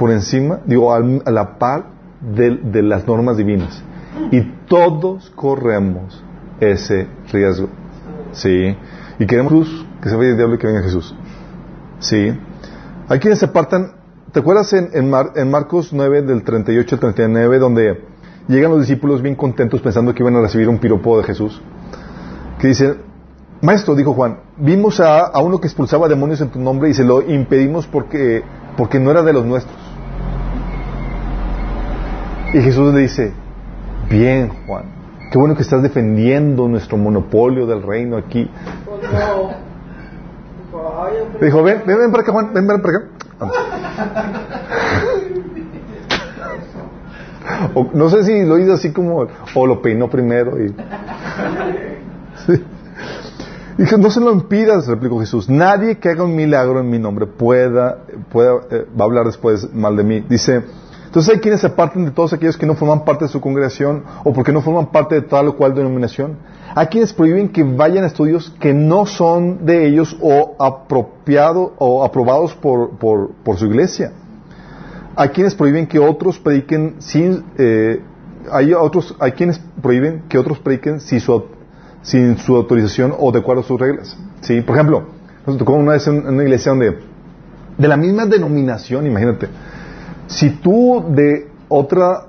[0.00, 1.84] por encima, digo, a la par
[2.20, 3.82] de, de las normas divinas.
[4.30, 6.22] Y todos corremos
[6.60, 7.68] ese riesgo.
[8.32, 8.76] ¿Sí?
[9.18, 9.68] Y queremos
[10.00, 11.14] que se vaya el diablo y que venga Jesús.
[11.98, 12.32] ¿Sí?
[13.08, 13.92] Hay quienes se apartan.
[14.32, 18.04] ¿Te acuerdas en, en Marcos 9, del 38 al 39, donde
[18.46, 21.60] llegan los discípulos bien contentos pensando que iban a recibir un piropo de Jesús?
[22.60, 22.94] Que dice,
[23.60, 27.02] Maestro, dijo Juan, vimos a, a uno que expulsaba demonios en tu nombre y se
[27.02, 28.44] lo impedimos porque,
[28.76, 29.79] porque no era de los nuestros.
[32.52, 33.32] Y Jesús le dice,
[34.08, 34.84] bien Juan,
[35.30, 38.50] qué bueno que estás defendiendo nuestro monopolio del reino aquí.
[41.38, 43.06] Le dijo, ven, ven, ven para acá Juan, ven, ven para acá.
[47.94, 50.74] No sé si lo hizo así como, o lo peinó primero y...
[52.46, 52.64] Sí.
[53.76, 55.48] Dijo, no se lo impidas, replicó Jesús.
[55.48, 57.98] Nadie que haga un milagro en mi nombre pueda,
[58.30, 60.20] pueda eh, va a hablar después mal de mí.
[60.20, 60.62] Dice,
[61.10, 64.04] entonces hay quienes se apartan de todos aquellos que no forman parte de su congregación
[64.22, 66.36] o porque no forman parte de tal o cual denominación.
[66.72, 72.04] Hay quienes prohíben que vayan a estudios que no son de ellos o apropiado o
[72.04, 74.12] aprobados por, por, su iglesia.
[75.16, 78.00] Hay quienes prohíben que otros prediquen sin, eh,
[78.52, 81.44] hay otros, hay quienes prohíben que otros prediquen sin su,
[82.02, 84.16] sin su autorización o de acuerdo a sus reglas.
[84.42, 84.60] ¿Sí?
[84.60, 85.06] Por ejemplo,
[85.44, 86.98] nos tocó una vez en una iglesia donde,
[87.76, 89.48] de la misma denominación, imagínate,
[90.30, 92.26] si tú de otra,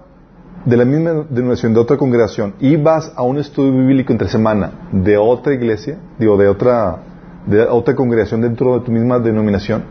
[0.65, 5.17] de la misma denominación, de otra congregación, ibas a un estudio bíblico entre semana de
[5.17, 6.97] otra iglesia, digo, de otra,
[7.45, 9.83] de otra congregación dentro de tu misma denominación,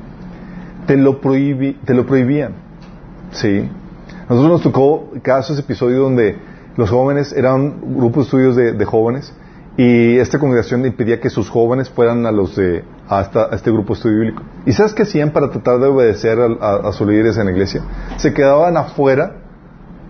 [0.86, 2.52] te lo, prohibi- te lo prohibían.
[3.30, 3.68] Sí.
[4.28, 6.36] Nosotros nos tocó casos, episodios donde
[6.76, 9.32] los jóvenes eran un grupo de estudios de jóvenes
[9.76, 13.94] y esta congregación impedía que sus jóvenes fueran a los de a, a este grupo
[13.94, 14.42] de estudio bíblico.
[14.66, 17.52] ¿Y sabes qué hacían para tratar de obedecer a, a- a sus líderes en la
[17.52, 17.82] iglesia?
[18.16, 19.36] Se quedaban afuera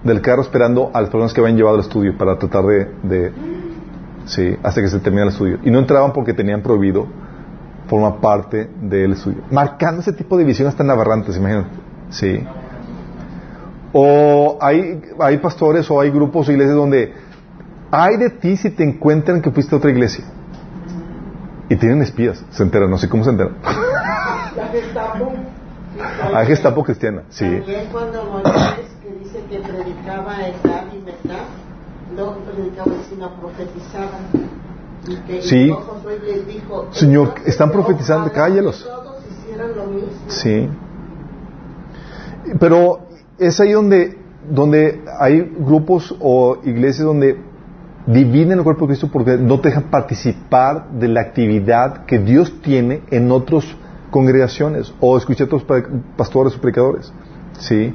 [0.02, 3.32] del carro esperando a las personas que habían llevado al estudio para tratar de, de
[4.24, 5.58] sí, hasta que se terminara el estudio.
[5.62, 7.06] Y no entraban porque tenían prohibido
[7.86, 9.42] formar parte del estudio.
[9.50, 11.68] Marcando ese tipo de visiones tan aberrantes, imagínate.
[12.08, 12.42] Sí.
[13.92, 17.12] O hay, hay pastores o hay grupos o iglesias donde
[17.90, 20.24] hay de ti si te encuentran que fuiste a otra iglesia.
[21.68, 23.54] Y tienen espías, se enteran, no sé cómo se enteran.
[23.62, 25.32] La Gestapo.
[26.34, 27.44] Hay Gestapo cristiana, sí.
[27.44, 31.44] También cuando Moisés, que dice que predicaba edad y verdad,
[32.16, 34.18] no predicaba sino profetizaba.
[35.06, 35.70] Y que Sí.
[35.70, 38.84] Josué les dijo, Señor, están profetizando, ojalá cállalos.
[38.84, 40.10] Todos hicieran lo mismo.
[40.28, 40.68] Sí.
[42.58, 43.00] Pero
[43.38, 44.18] es ahí donde,
[44.50, 47.49] donde hay grupos o iglesias donde
[48.12, 52.60] dividen el cuerpo de Cristo porque no te dejan participar de la actividad que Dios
[52.62, 53.64] tiene en otras
[54.10, 55.82] congregaciones o escuchar a otros pa-
[56.16, 57.12] pastores o predicadores.
[57.58, 57.94] ¿Sí?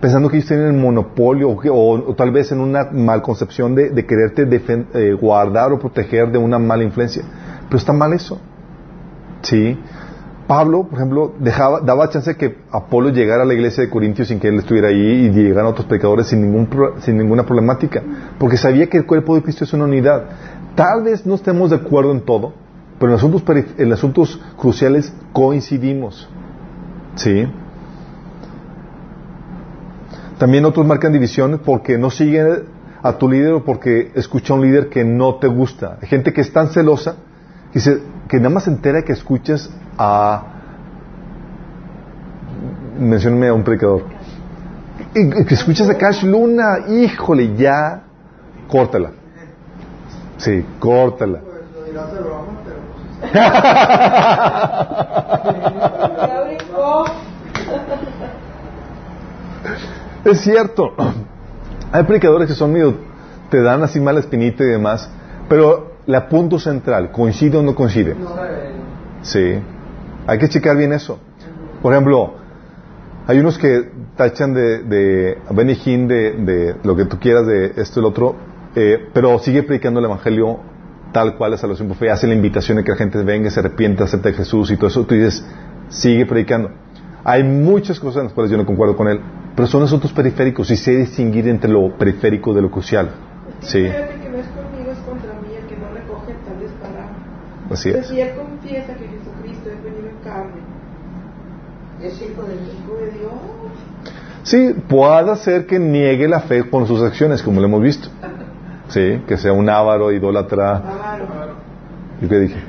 [0.00, 4.48] Pensando que ellos tienen el monopolio o, tal vez en una malconcepción de, de quererte
[4.48, 7.22] defen- eh, guardar o proteger de una mala influencia.
[7.68, 8.40] Pero está mal eso.
[9.42, 9.78] ¿Sí?
[10.52, 11.32] Pablo, por ejemplo,
[11.82, 15.24] daba chance que Apolo llegara a la iglesia de Corintios sin que él estuviera ahí
[15.24, 18.02] y llegaran otros pecadores sin, ninguna problemática,
[18.38, 20.24] porque sabía que el cuerpo de Cristo es una unidad.
[20.74, 22.52] Tal vez no estemos de acuerdo en todo,
[22.98, 23.42] pero en asuntos,
[23.94, 26.28] asuntos cruciales coincidimos.
[27.14, 27.46] ¿Sí?
[30.36, 32.64] También otros marcan divisiones porque no siguen
[33.02, 35.96] a tu líder o porque escucha a un líder que no te gusta.
[36.02, 37.16] Hay gente que es tan celosa
[37.72, 37.80] que,
[38.28, 40.42] que nada más se entera que escuchas a...
[42.98, 44.04] Mencióname a un predicador.
[45.14, 48.02] Y, que escuchas a Cash Luna, híjole, ya,
[48.68, 49.10] córtala.
[50.36, 51.40] Sí, córtala.
[51.40, 51.62] Pues
[56.72, 57.12] pues.
[60.24, 60.94] Es cierto.
[61.90, 62.94] Hay predicadores que son medio,
[63.50, 65.10] te dan así mala espinita y demás,
[65.48, 68.16] pero la punto central, ¿coincide o no coincide?
[69.22, 69.60] Sí.
[70.26, 71.18] Hay que checar bien eso.
[71.82, 72.34] Por ejemplo,
[73.26, 77.72] hay unos que tachan de, de Benny Hinn de, de lo que tú quieras, de
[77.76, 78.36] esto y lo otro,
[78.74, 80.60] eh, pero sigue predicando el Evangelio
[81.12, 84.04] tal cual la salvación fe, hace la invitación de que la gente venga, se arrepienta,
[84.04, 85.04] acepte a Jesús y todo eso.
[85.04, 85.44] Tú dices,
[85.88, 86.70] sigue predicando.
[87.24, 89.20] Hay muchas cosas en las cuales yo no concuerdo con él,
[89.54, 93.10] pero son asuntos periféricos y sé distinguir entre lo periférico de lo crucial.
[93.60, 94.46] Sí, no es
[97.68, 98.06] es así Pues es.
[98.08, 99.06] si él confiesa que
[104.42, 108.08] Sí, puede ser que niegue la fe con sus acciones, como lo hemos visto.
[108.88, 110.82] Sí, que sea un ávaro, idólatra.
[112.20, 112.60] ¿Y qué dije?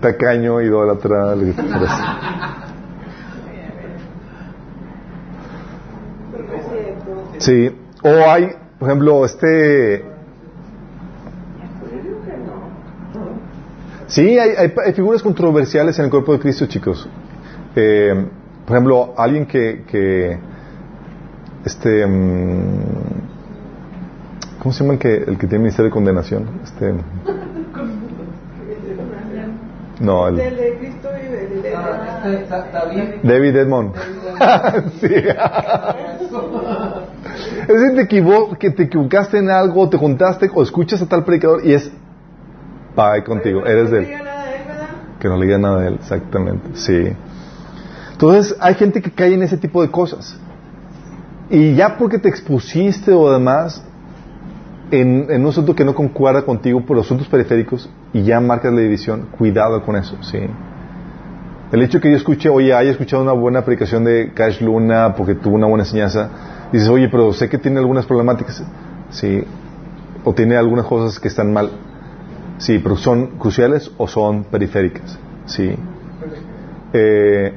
[0.00, 1.34] Tacaño, idólatra.
[7.38, 10.13] Sí, o hay, por ejemplo, este
[14.14, 17.08] Sí, hay, hay- hay figuras controversiales en el cuerpo de Cristo, chicos.
[17.74, 18.14] Eh,
[18.64, 20.38] por ejemplo, alguien que, que
[21.64, 22.84] este, mm,
[24.60, 26.48] ¿cómo se llama el que, el que tiene ministerio de condenación?
[26.62, 26.92] Este,
[30.00, 33.02] no, el Del de Cristo y del de Ah, este, Da- David.
[33.24, 33.94] David Edmond.
[35.00, 35.06] sí.
[37.62, 41.24] Es decir, te, equivo- que te equivocaste en algo, te juntaste o escuchas a tal
[41.24, 41.90] predicador y es
[42.96, 44.22] bye contigo, eres de No de él.
[45.20, 47.12] Que no le diga nada de él, exactamente, sí.
[48.12, 50.38] Entonces, hay gente que cae en ese tipo de cosas.
[51.50, 53.84] Y ya porque te expusiste o demás
[54.90, 58.72] en, en un asunto que no concuerda contigo por los asuntos periféricos y ya marcas
[58.72, 60.38] la división, cuidado con eso, sí.
[61.72, 65.34] El hecho que yo escuche, oye, haya escuchado una buena predicación de Cash Luna porque
[65.34, 66.30] tuvo una buena enseñanza,
[66.72, 68.62] dices, oye, pero sé que tiene algunas problemáticas,
[69.10, 69.42] sí,
[70.22, 71.70] o tiene algunas cosas que están mal,
[72.58, 75.74] sí, pero son cruciales o son periféricas, sí.
[76.92, 77.54] Eh,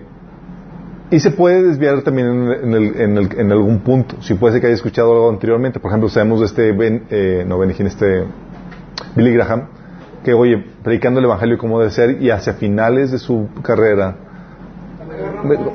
[1.09, 4.15] y se puede desviar también en, en el- en el- en algún punto.
[4.21, 5.79] Si puede ser que haya escuchado algo anteriormente.
[5.79, 8.25] Por ejemplo, sabemos de este, ben, eh, no Benigín, este
[9.15, 9.67] Billy Graham,
[10.25, 14.15] que oye, predicando el Evangelio como debe ser y hacia finales de su carrera,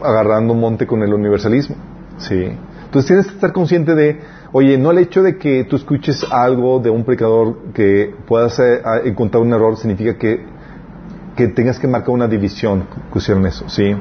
[0.04, 1.76] agarrando un monte con el universalismo.
[2.18, 2.52] Sí.
[2.84, 4.20] Entonces tienes que estar consciente de,
[4.52, 8.60] oye, no el hecho de que tú escuches algo de un predicador que puedas
[9.04, 10.44] encontrar un error significa que,
[11.36, 12.86] que tengas que marcar una división
[13.28, 13.94] en eso, ¿sí?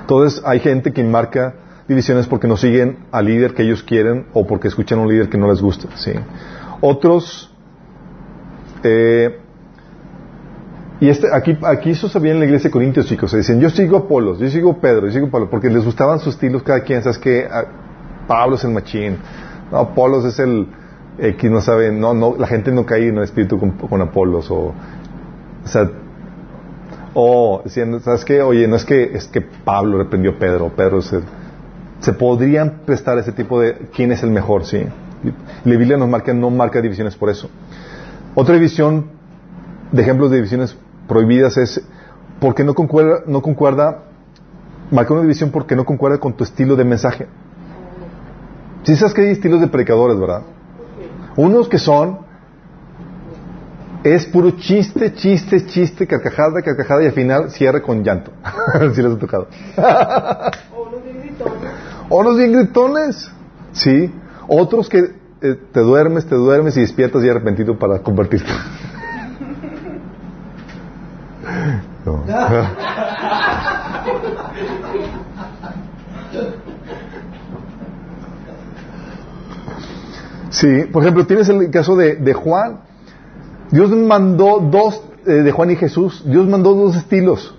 [0.00, 1.54] Entonces hay gente que marca
[1.90, 5.28] divisiones porque no siguen al líder que ellos quieren o porque escuchan a un líder
[5.28, 5.88] que no les gusta.
[5.96, 6.12] ¿sí?
[6.80, 7.52] Otros,
[8.84, 9.38] eh,
[11.00, 13.70] y este, aquí, aquí eso sabía en la iglesia de Corintios, chicos, se dicen, yo
[13.70, 16.34] sigo a Apolos, yo sigo a Pedro, yo sigo a Pablo, porque les gustaban sus
[16.34, 17.48] estilos cada quien, sabes que
[18.30, 19.16] Pablo es el machín,
[19.72, 20.68] no, Apolos es el
[21.36, 24.48] que no sabe, no, no, la gente no cae en el espíritu con, con Apolos,
[24.52, 24.72] o,
[25.64, 25.90] o sea,
[27.12, 28.40] o ¿sabes qué?
[28.40, 31.22] Oye, no es que es que Pablo reprendió a Pedro, Pedro se,
[31.98, 34.84] se podrían prestar ese tipo de quién es el mejor, sí.
[35.64, 37.50] La Biblia nos marca, no marca divisiones por eso.
[38.36, 39.06] Otra división,
[39.90, 40.76] de ejemplos de divisiones
[41.08, 41.84] prohibidas es
[42.38, 44.04] porque no concuerda, no concuerda,
[44.92, 47.26] marca una división porque no concuerda con tu estilo de mensaje.
[48.84, 50.42] Si sabes que hay estilos de predicadores, ¿verdad?
[51.36, 52.30] Unos que son
[54.02, 58.32] es puro chiste, chiste, chiste, carcajada, carcajada y al final cierra con llanto.
[58.94, 59.48] si les ha tocado.
[60.74, 61.70] O unos bien gritones.
[62.10, 63.30] Unos bien gritones.
[63.72, 64.12] Sí.
[64.48, 64.98] Otros que
[65.42, 68.50] eh, te duermes, te duermes y despiertas ya arrepentido para convertirte.
[72.02, 72.24] No.
[80.50, 82.80] Sí, por ejemplo, tienes el caso de, de Juan.
[83.70, 87.54] Dios mandó dos, eh, de Juan y Jesús, Dios mandó dos estilos.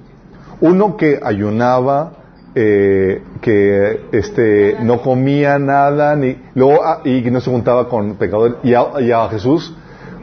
[0.60, 2.22] Uno que ayunaba,
[2.54, 8.16] eh, que este, no comía nada, ni, luego, ah, y que no se juntaba con
[8.16, 8.58] pecadores.
[8.64, 9.74] Y a, Jesús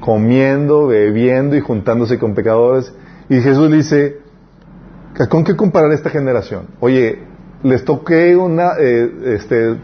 [0.00, 2.92] comiendo, bebiendo y juntándose con pecadores.
[3.30, 4.18] Y Jesús dice,
[5.30, 6.66] ¿con qué comparar esta generación?
[6.80, 7.18] Oye,
[7.62, 9.76] les toqué una, eh, este,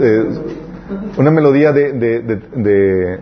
[0.00, 0.28] eh,
[1.16, 3.20] una melodía de, de,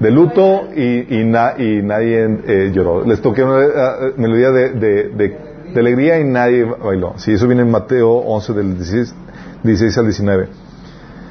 [0.00, 3.04] de, luto y, y, na- y nadie eh, lloró.
[3.04, 7.14] Les toqué una eh, melodía de, de, de- de alegría y nadie bailó.
[7.16, 9.14] Sí, eso viene en Mateo 11 del 16,
[9.62, 10.48] 16 al 19.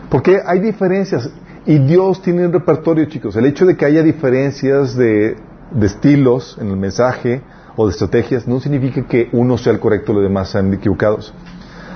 [0.09, 1.29] Porque hay diferencias
[1.65, 3.35] y Dios tiene un repertorio, chicos.
[3.35, 5.35] El hecho de que haya diferencias de,
[5.71, 7.41] de estilos en el mensaje
[7.75, 11.33] o de estrategias no significa que uno sea el correcto y los demás sean equivocados.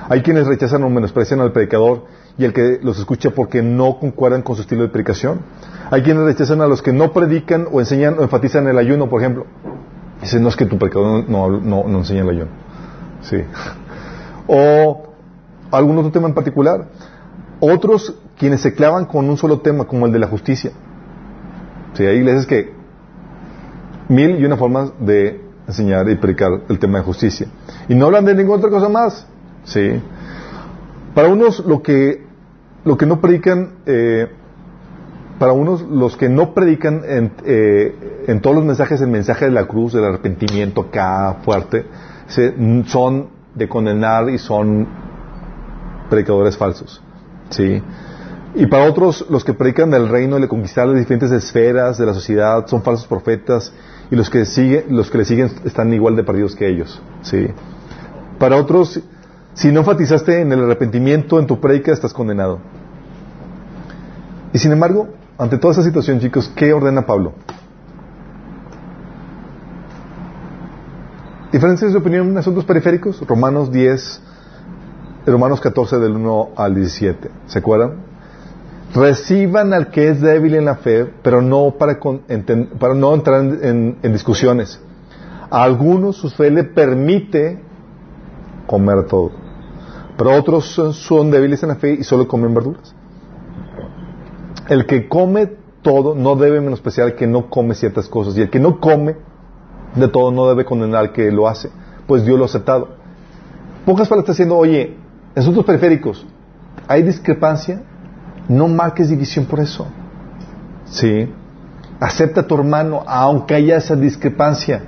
[0.08, 2.04] Hay quienes rechazan o menosprecian al predicador
[2.38, 5.40] y el que los escucha porque no concuerdan con su estilo de predicación.
[5.90, 9.20] Hay quienes rechazan a los que no predican o enseñan o enfatizan el ayuno, por
[9.20, 9.46] ejemplo.
[10.20, 12.50] Dicen, no es que tu predicador no, no, no enseña el ayuno.
[13.22, 13.38] Sí.
[14.48, 15.08] O
[15.72, 16.86] algún otro tema en particular.
[17.58, 20.70] Otros quienes se clavan con un solo tema, como el de la justicia.
[21.94, 22.72] Sí, hay iglesias que
[24.08, 27.48] mil y una formas de enseñar y predicar el tema de justicia.
[27.88, 29.26] Y no hablan de ninguna otra cosa más.
[29.64, 30.00] Sí.
[31.14, 32.25] Para unos lo que
[32.86, 34.28] lo que no predican, eh,
[35.38, 39.50] para unos los que no predican en, eh, en todos los mensajes el mensaje de
[39.50, 41.84] la cruz, del arrepentimiento acá fuerte,
[42.28, 42.54] se-
[42.86, 44.86] son de condenar y son
[46.08, 47.02] predicadores falsos.
[47.50, 47.82] Sí.
[48.54, 52.14] Y para otros, los que predican del reino de conquistar las diferentes esferas de la
[52.14, 53.72] sociedad son falsos profetas
[54.10, 57.02] y los que siguen, los que le siguen están igual de perdidos que ellos.
[57.22, 57.48] Sí.
[58.38, 59.00] Para otros,
[59.54, 62.60] si no enfatizaste en el arrepentimiento en tu predica, estás condenado.
[64.56, 67.34] Y sin embargo, ante toda esta situación, chicos, ¿qué ordena Pablo?
[71.52, 74.22] Diferencias de opinión en asuntos periféricos, Romanos 10,
[75.26, 77.30] Romanos 14 del 1 al 17.
[77.48, 77.96] ¿Se acuerdan?
[78.94, 81.98] Reciban al que es débil en la fe, pero no para,
[82.94, 84.80] no entrar en, en, discusiones.
[85.50, 87.62] A algunos su fe le permite
[88.66, 89.32] comer todo,
[90.16, 92.94] pero otros son débiles en la fe y solo comen verduras.
[94.68, 95.52] El que come
[95.82, 99.16] todo no debe menospreciar que no come ciertas cosas, y el que no come
[99.94, 101.70] de todo no debe condenar al que lo hace,
[102.06, 102.96] pues Dios lo ha aceptado.
[103.84, 104.96] Pocas palabras está diciendo, oye,
[105.34, 106.26] en asuntos periféricos,
[106.88, 107.82] ¿hay discrepancia?
[108.48, 109.86] No marques división por eso.
[110.86, 111.32] ¿Sí?
[112.00, 114.82] Acepta a tu hermano, aunque haya esa discrepancia.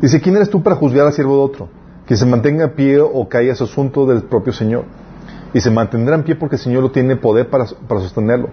[0.00, 1.68] Dice, ¿quién eres tú para juzgar al siervo de otro?
[2.06, 4.84] Que se mantenga en pie o caiga su asunto del propio Señor.
[5.56, 8.50] Y se mantendrá en pie porque el Señor lo tiene poder para, para sostenerlo.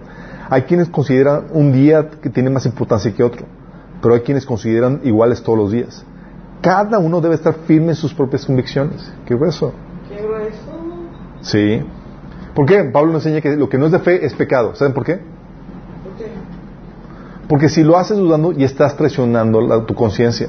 [0.48, 3.44] Hay quienes consideran un día que tiene más importancia que otro,
[4.00, 6.02] pero hay quienes consideran iguales todos los días.
[6.62, 9.12] Cada uno debe estar firme en sus propias convicciones.
[9.26, 9.74] ¿Qué grueso?
[10.08, 10.56] Qué grueso.
[11.42, 11.82] Sí.
[12.54, 12.84] ¿Por qué?
[12.84, 14.74] Pablo nos enseña que lo que no es de fe es pecado.
[14.74, 15.16] ¿Saben por qué?
[15.16, 16.26] ¿Por qué?
[17.50, 20.48] Porque si lo haces dudando y estás traicionando la- tu conciencia.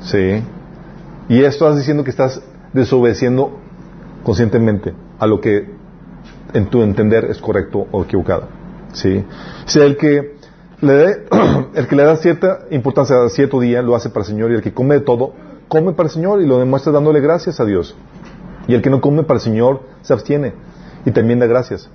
[0.00, 0.42] Sí.
[1.28, 3.60] Y esto estás diciendo que estás desobedeciendo
[4.28, 5.70] conscientemente a lo que
[6.52, 8.46] en tu entender es correcto o equivocado.
[8.92, 9.24] Sí.
[9.64, 10.34] Sea, el que
[10.82, 11.26] le dé,
[11.74, 14.56] el que le da cierta importancia a cierto día lo hace para el Señor y
[14.56, 15.32] el que come de todo,
[15.68, 17.96] come para el Señor y lo demuestra dándole gracias a Dios.
[18.66, 20.52] Y el que no come para el Señor se abstiene
[21.06, 21.88] y también da gracias.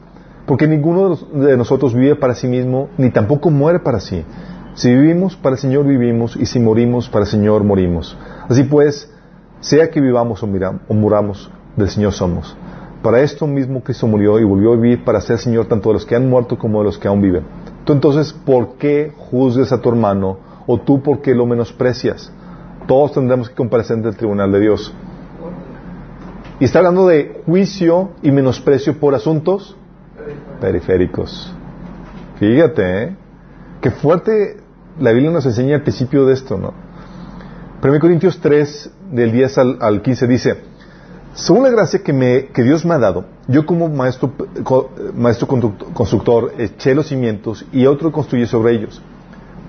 [0.47, 4.25] Porque ninguno de nosotros vive para sí mismo, ni tampoco muere para sí.
[4.73, 8.17] Si vivimos, para el Señor vivimos, y si morimos, para el Señor morimos.
[8.49, 9.13] Así pues,
[9.59, 12.55] sea que vivamos o muramos, del Señor somos.
[13.01, 16.05] Para esto mismo Cristo murió y volvió a vivir para ser Señor tanto de los
[16.05, 17.43] que han muerto como de los que aún viven.
[17.83, 20.37] Tú entonces, ¿por qué juzgues a tu hermano?
[20.65, 22.31] ¿O tú por qué lo menosprecias?
[22.87, 24.93] Todos tendremos que comparecer ante el tribunal de Dios.
[26.59, 29.75] Y está hablando de juicio y menosprecio por asuntos
[30.61, 31.53] periféricos.
[32.39, 33.15] Fíjate, ¿eh?
[33.81, 34.57] Qué fuerte
[34.97, 36.73] la Biblia nos enseña al principio de esto, ¿no?
[37.83, 40.55] 1 Corintios 3, del 10 al, al 15 dice,
[41.33, 44.31] según la gracia que, me, Dios me ha dado, yo como maestro,
[45.15, 49.01] maestro constructor eché los cimientos y otro construye sobre ellos.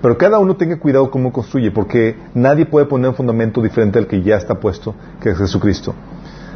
[0.01, 4.05] Pero cada uno tenga cuidado cómo construye, porque nadie puede poner un fundamento diferente al
[4.05, 5.95] que ya está puesto, que es Jesucristo.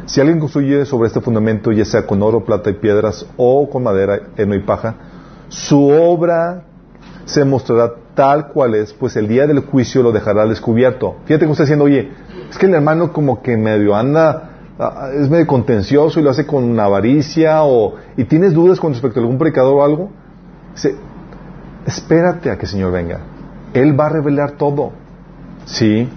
[0.06, 3.82] Si alguien construye sobre este fundamento, ya sea con oro, plata y piedras, o con
[3.82, 4.94] madera, heno y paja,
[5.48, 6.64] su obra
[7.24, 11.16] se mostrará tal cual es, pues el día del juicio lo dejará descubierto.
[11.24, 12.10] Fíjate que está diciendo, oye,
[12.48, 14.49] es que el hermano como que medio anda,
[15.14, 19.22] es medio contencioso y lo hace con avaricia, o, y tienes dudas con respecto a
[19.22, 20.10] algún predicador o algo.
[20.74, 20.94] Dice,
[21.86, 23.20] espérate a que el Señor venga.
[23.74, 24.92] Él va a revelar todo.
[25.66, 26.08] ¿Sí?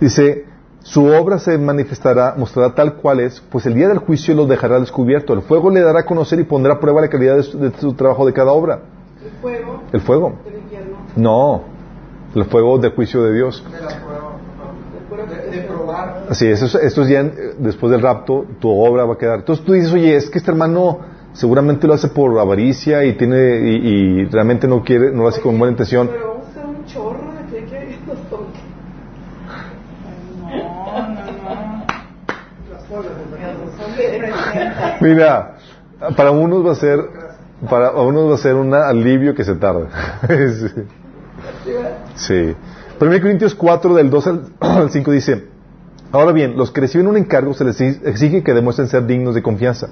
[0.00, 0.44] Dice,
[0.82, 4.80] su obra se manifestará, mostrará tal cual es, pues el día del juicio lo dejará
[4.80, 5.32] descubierto.
[5.32, 7.72] El fuego le dará a conocer y pondrá a prueba la calidad de su, de
[7.78, 8.80] su trabajo de cada obra.
[9.24, 10.34] el fuego El fuego.
[10.46, 11.62] infierno, No,
[12.34, 13.64] el fuego del juicio de Dios.
[13.64, 14.32] de la prueba,
[15.00, 16.03] el fuego de, que de probar.
[16.30, 17.22] Así es, esto es ya
[17.58, 19.40] después del rapto, tu obra va a quedar.
[19.40, 21.00] Entonces tú dices, oye, es que este hermano
[21.32, 23.74] seguramente lo hace por avaricia y tiene y,
[24.20, 26.08] y realmente no quiere, no lo hace con buena intención.
[26.08, 28.60] Pero vamos a hacer un chorro de que que nos toque.
[30.48, 31.84] No, no, no.
[35.00, 35.56] Mira,
[36.16, 37.00] para unos va a ser,
[37.68, 39.86] para unos va a ser un alivio que se tarde.
[42.14, 42.54] sí.
[43.00, 45.44] 1 Corintios 4 del 2 al- al 5 dice,
[46.14, 49.42] ahora bien, los que reciben un encargo se les exige que demuestren ser dignos de
[49.42, 49.88] confianza.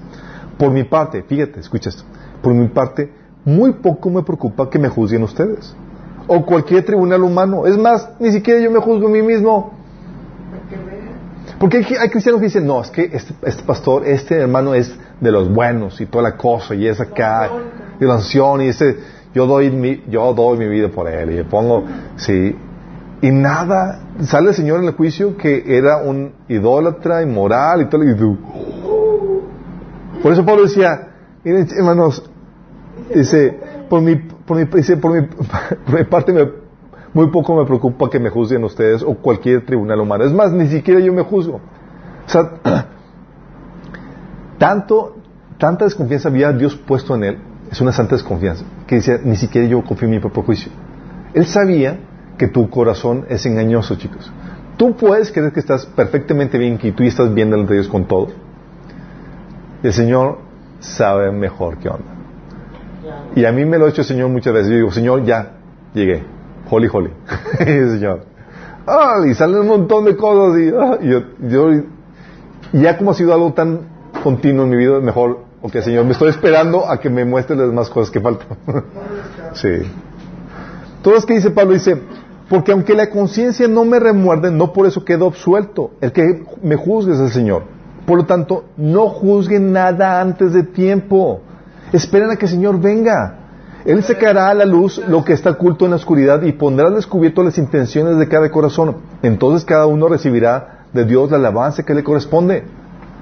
[0.58, 2.04] Por mi parte, fíjate, escucha esto,
[2.42, 3.12] por mi parte,
[3.44, 5.74] muy poco me preocupa que me juzguen ustedes.
[6.28, 7.66] O cualquier tribunal humano.
[7.66, 9.72] Es más, ni siquiera yo me juzgo a mí mismo.
[11.58, 14.96] Porque hay, hay cristianos que dicen, no, es que este, este pastor, este hermano es
[15.20, 17.50] de los buenos y toda la cosa, y es acá,
[18.00, 18.96] y la unción, y ese,
[19.34, 21.84] yo doy mi, yo doy mi vida por él, y le pongo,
[22.16, 22.56] sí,
[23.22, 28.02] y nada, sale el Señor en el juicio que era un idólatra, inmoral y todo,
[28.02, 28.14] y
[30.20, 31.08] por eso Pablo decía,
[31.44, 32.28] hermanos,
[33.14, 33.58] dice,
[33.88, 35.26] por mi, por mi, dice, por mi,
[35.86, 36.48] por mi parte me,
[37.12, 40.24] muy poco me preocupa que me juzguen ustedes o cualquier tribunal humano.
[40.24, 41.60] Es más, ni siquiera yo me juzgo.
[42.26, 42.54] O sea,
[44.58, 45.16] tanto,
[45.58, 47.38] tanta desconfianza había Dios puesto en él,
[47.70, 50.72] es una santa desconfianza, que decía, ni siquiera yo confío en mi propio juicio.
[51.34, 52.00] Él sabía
[52.42, 54.28] que tu corazón es engañoso, chicos.
[54.76, 58.04] Tú puedes creer que estás perfectamente bien, que tú estás bien delante de Dios con
[58.06, 58.32] todo.
[59.80, 60.38] El Señor
[60.80, 62.10] sabe mejor qué onda.
[63.36, 64.70] Y a mí me lo ha hecho el Señor muchas veces.
[64.70, 65.52] Yo digo, Señor, ya,
[65.94, 66.24] llegué.
[66.68, 67.10] Holy, holy.
[67.60, 68.24] y el Señor,
[69.30, 70.58] y salen un montón de cosas.
[70.60, 71.70] Y, ah, y yo, yo-
[72.72, 73.82] y ya como ha sido algo tan
[74.24, 77.68] continuo en mi vida, mejor, ok, Señor, me estoy esperando a que me muestre las
[77.68, 78.48] demás cosas que faltan.
[79.54, 79.68] sí.
[81.02, 82.00] Todo es que dice Pablo, dice,
[82.52, 85.92] porque aunque la conciencia no me remuerde, no por eso quedo absuelto.
[86.02, 87.62] El que me juzgue es el Señor.
[88.04, 91.40] Por lo tanto, no juzguen nada antes de tiempo.
[91.94, 93.38] Esperen a que el Señor venga.
[93.86, 96.94] Él sacará a la luz lo que está oculto en la oscuridad y pondrá al
[96.94, 98.98] descubierto las intenciones de cada corazón.
[99.22, 102.64] Entonces cada uno recibirá de Dios la alabanza que le corresponde.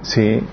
[0.02, 0.44] ¿Sí?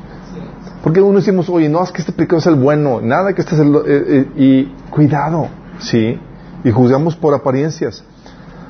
[0.84, 3.56] Porque uno decimos, oye, no, es que este pecado es el bueno, nada que este
[3.56, 3.76] es el...
[3.76, 5.48] eh, eh, y cuidado,
[5.80, 6.20] ¿sí?
[6.64, 8.04] Y juzgamos por apariencias.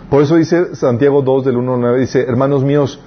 [0.09, 2.99] Por eso dice Santiago 2 del 1 al 9, dice, hermanos míos,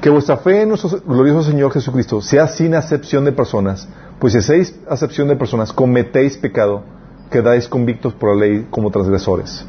[0.00, 3.88] que vuestra fe en nuestro glorioso Señor Jesucristo sea sin acepción de personas,
[4.20, 6.84] pues si hacéis acepción de personas, cometéis pecado,
[7.30, 9.64] quedáis convictos por la ley como transgresores.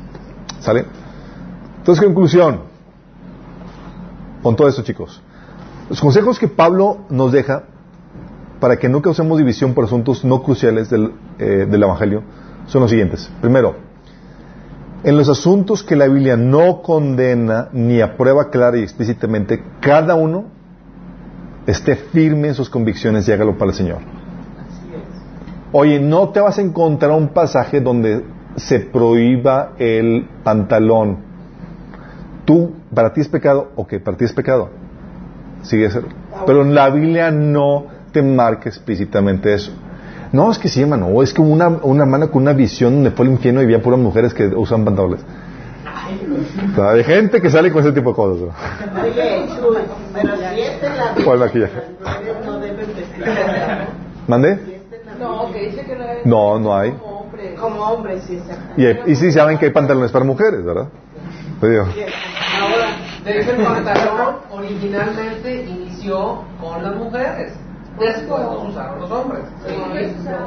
[0.60, 0.86] ¿Sale?
[1.80, 2.62] Entonces, conclusión.
[4.44, 5.22] Con todo esto, chicos.
[5.90, 7.64] Los consejos que Pablo nos deja
[8.60, 12.22] para que no causemos división por asuntos no cruciales del, eh, del Evangelio
[12.68, 13.32] son los siguientes.
[13.42, 13.87] Primero,
[15.04, 20.46] en los asuntos que la Biblia no condena ni aprueba clara y explícitamente, cada uno
[21.66, 24.00] esté firme en sus convicciones y hágalo para el Señor.
[25.72, 28.24] Oye, no te vas a encontrar un pasaje donde
[28.56, 31.18] se prohíba el pantalón.
[32.46, 34.70] Tú, para ti es pecado, ok, para ti es pecado.
[35.62, 36.06] Sigue ser.
[36.46, 39.72] Pero en la Biblia no te marca explícitamente eso.
[40.32, 41.22] No, es que sí, hermano.
[41.24, 44.34] Es que una, una hermana con una visión donde fue infierno y había puras mujeres
[44.34, 45.22] que usan pantalones.
[46.72, 48.42] O sea, hay gente que sale con ese tipo de cosas.
[48.42, 49.02] ¿no?
[49.04, 49.78] Oye, Chuy,
[50.14, 51.82] pero si esta es la ¿Cuál maquillaje?
[52.46, 53.26] no deben vestir
[54.28, 54.82] ¿Mande?
[55.20, 56.92] No, que dice que no es No, no hay.
[56.92, 57.56] como hombre.
[57.56, 58.82] Como sí, exactamente.
[58.82, 60.88] Y, hay- y sí saben que hay pantalones para mujeres, ¿verdad?
[61.60, 61.84] Te digo.
[61.84, 67.54] Ahora, de hecho el pantalón originalmente inició con las mujeres.
[68.00, 69.44] Después los usaron los hombres.
[69.66, 69.74] ¿sí?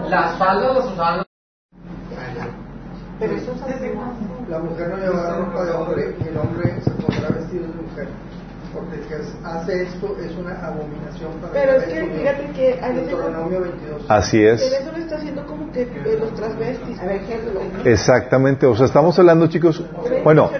[0.08, 1.26] Las faldas las usaban los
[3.18, 4.48] Pero eso es.
[4.48, 8.08] La mujer no llevará ropa de hombre y el hombre se pondrá vestido de mujer.
[8.72, 12.80] Porque el que hace esto es una abominación para Pero el es que fíjate que
[12.80, 14.02] hay veces Deuteronomio 22.
[14.08, 14.62] Así en es.
[14.62, 17.00] eso lo está haciendo como que eh, los transvestis.
[17.00, 17.60] A ver, ejemplo.
[17.84, 18.66] Exactamente.
[18.66, 19.84] O sea, estamos hablando, chicos.
[20.22, 20.50] Bueno,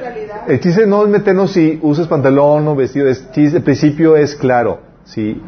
[0.49, 3.07] el chiste no es meternos si usas pantalón o vestido.
[3.07, 5.41] Es, chiste, el principio es claro, ¿sí?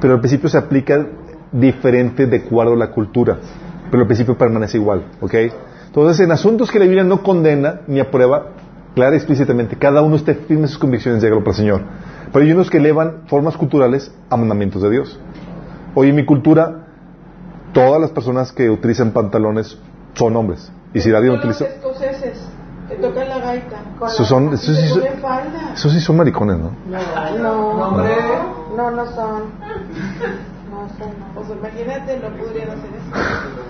[0.00, 1.06] Pero el principio se aplica
[1.52, 3.38] diferente de acuerdo a la cultura.
[3.90, 5.34] Pero el principio permanece igual, ¿ok?
[5.86, 8.52] Entonces, en asuntos que la Biblia no condena ni aprueba,
[8.94, 11.82] clara y explícitamente, cada uno esté firme en sus convicciones y hágalo para el Señor.
[12.32, 15.18] Pero hay unos que elevan formas culturales a mandamientos de Dios.
[15.94, 16.86] Hoy en mi cultura,
[17.72, 19.78] todas las personas que utilizan pantalones
[20.14, 20.70] son hombres.
[20.92, 21.64] Y si nadie utiliza...
[21.64, 22.57] los escoceses
[22.96, 23.76] tocan la gaita.
[24.06, 25.02] Esos son, esos sí Se son,
[25.74, 26.72] esos sí son maricones, ¿no?
[26.86, 27.92] No,
[28.76, 29.42] no, no son.
[30.70, 31.12] No son.
[31.36, 33.68] O sea, imagínate, no podrían hacer eso.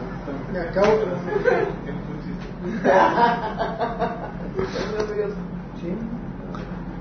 [0.53, 0.93] Me acabo
[5.81, 5.95] ¿Sí?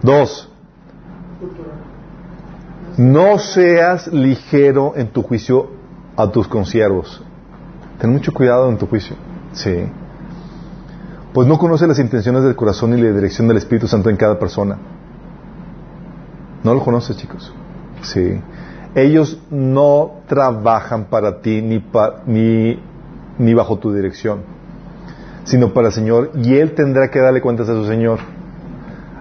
[0.02, 0.50] Dos,
[2.98, 5.70] no seas ligero en tu juicio
[6.16, 7.24] a tus consiervos.
[8.00, 9.16] Ten mucho cuidado en tu juicio.
[9.54, 9.88] Sí.
[11.34, 14.40] Pues no conoce las intenciones del corazón y la dirección del Espíritu Santo en cada
[14.40, 14.78] persona.
[16.64, 17.54] No lo conoces, chicos.
[18.02, 18.40] Sí.
[18.96, 22.80] Ellos no trabajan para ti ni, pa- ni,
[23.38, 24.40] ni bajo tu dirección,
[25.44, 28.20] sino para el Señor, y Él tendrá que darle cuentas a su Señor.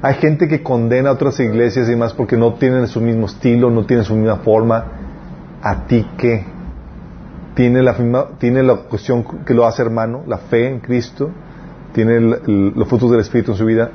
[0.00, 3.70] Hay gente que condena a otras iglesias y más porque no tienen su mismo estilo,
[3.70, 4.84] no tienen su misma forma.
[5.62, 6.44] ¿A ti qué?
[7.54, 11.30] Tiene la, misma- tiene la cuestión que lo hace hermano, la fe en Cristo,
[11.97, 13.90] tiene el- el- los frutos del Espíritu en su vida,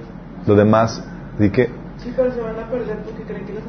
[0.47, 1.01] lo demás.
[1.37, 1.69] Así que,
[2.03, 3.61] Sí, pero se van a perder porque creen que los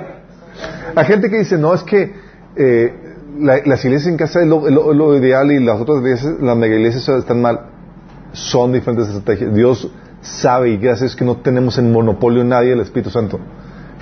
[0.96, 2.12] hay gente que dice, no, es que
[2.56, 2.94] eh,
[3.38, 6.56] la- las iglesias en casa es lo, lo- lo ideal y las otras iglesias, las
[6.58, 7.60] mega iglesias están mal.
[8.32, 9.54] Son diferentes estrategias.
[9.54, 9.90] Dios
[10.20, 13.40] sabe y gracias que no tenemos en monopolio nadie del Espíritu Santo.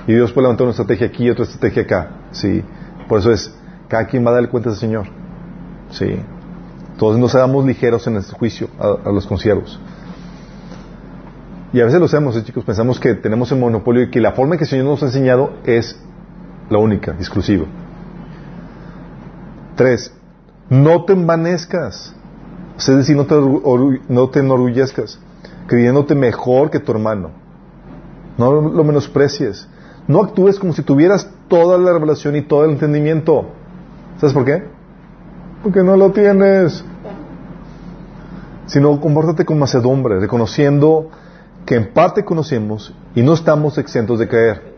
[0.09, 2.09] Y Dios puede levantar una estrategia aquí y otra estrategia acá.
[2.33, 2.65] Sí.
[3.09, 3.55] Por eso es,
[3.89, 5.07] cada quien va a darle cuenta al Señor.
[5.91, 6.21] Sí.
[6.99, 9.79] Entonces no seamos ligeros en el juicio a, los conciervos.
[11.73, 12.65] Y a veces lo hacemos, ¿eh, chicos.
[12.65, 15.07] Pensamos que tenemos el monopolio y que la forma en que el Señor nos ha
[15.07, 15.97] enseñado es
[16.69, 17.67] la única, exclusiva.
[19.77, 20.13] Tres,
[20.71, 22.17] no te envanezcas.
[22.77, 23.37] Es decir, no te,
[24.09, 25.21] no te enorgullezcas,
[25.69, 27.31] creyéndote mejor que tu hermano.
[28.39, 29.69] No lo menosprecies.
[30.09, 33.51] No actúes como si tuvieras toda la revelación y todo el entendimiento.
[34.19, 34.78] ¿Sabes por qué?
[35.63, 36.85] Porque no lo tienes.
[38.67, 41.11] Sino compórtate con macedumbre, reconociendo
[41.65, 44.75] que en parte conocemos y no estamos exentos de caer.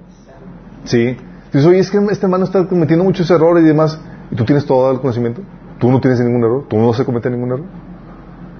[0.84, 1.16] ¿Sí?
[1.52, 3.98] Dices, oye, es que este hermano está cometiendo muchos errores y demás,
[4.30, 5.42] y tú tienes todo el conocimiento.
[5.78, 7.66] Tú no tienes ningún error, tú no se comete ningún error.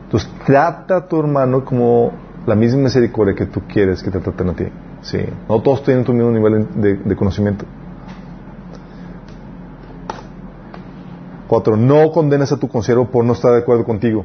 [0.05, 2.12] Entonces, trata a tu hermano como
[2.47, 4.64] la misma misericordia que tú quieres que te traten a ti.
[5.02, 5.18] Sí.
[5.48, 7.64] No todos tienen tu mismo nivel de, de conocimiento.
[11.51, 14.24] Cuatro, no condenes a tu consiervo por no estar de acuerdo contigo.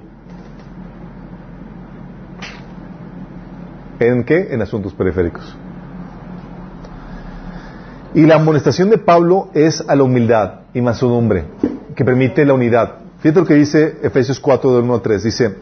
[4.00, 4.50] ¿En qué?
[4.52, 5.56] En asuntos periféricos.
[8.14, 11.46] Y la amonestación de Pablo es a la humildad y mansedumbre,
[11.96, 12.98] que permite la unidad.
[13.22, 15.24] Fíjate lo que dice Efesios 4, del 1 a 3.
[15.24, 15.56] Dice,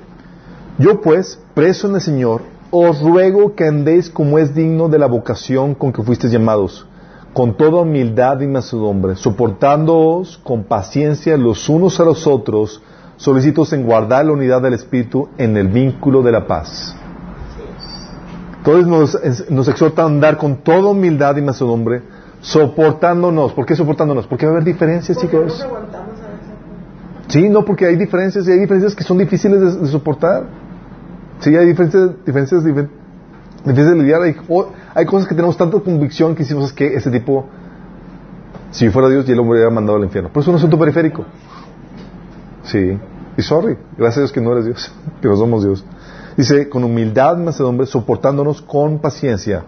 [0.80, 2.42] yo pues, preso en el Señor,
[2.72, 6.86] os ruego que andéis como es digno de la vocación con que fuisteis llamados,
[7.34, 12.82] con toda humildad y mansedumbre, soportándoos con paciencia los unos a los otros,
[13.18, 16.96] solicitos en guardar la unidad del Espíritu en el vínculo de la paz.
[18.58, 22.02] Entonces nos, nos exhorta a andar con toda humildad y mansedumbre,
[22.42, 23.52] soportándonos.
[23.54, 24.28] ¿Por qué soportándonos?
[24.28, 25.66] Porque va a haber diferencias, chicos.
[27.28, 30.44] Sí, no, porque hay diferencias y hay diferencias que son difíciles de, de soportar.
[31.40, 32.90] Sí, hay diferencias, diferencias difer-
[33.66, 34.22] difíciles de lidiar.
[34.24, 37.46] Hay, o- hay cosas que tenemos tanta convicción que hicimos que ese tipo,
[38.72, 40.30] si fuera Dios, ya lo hubiera mandado al infierno.
[40.32, 41.26] Pero es un asunto periférico.
[42.64, 42.98] Sí.
[43.38, 44.92] Y sorry, gracias a Dios que no eres Dios,
[45.22, 45.84] que no somos Dios.
[46.38, 49.64] Dice, con humildad, mansedumbre, soportándonos con paciencia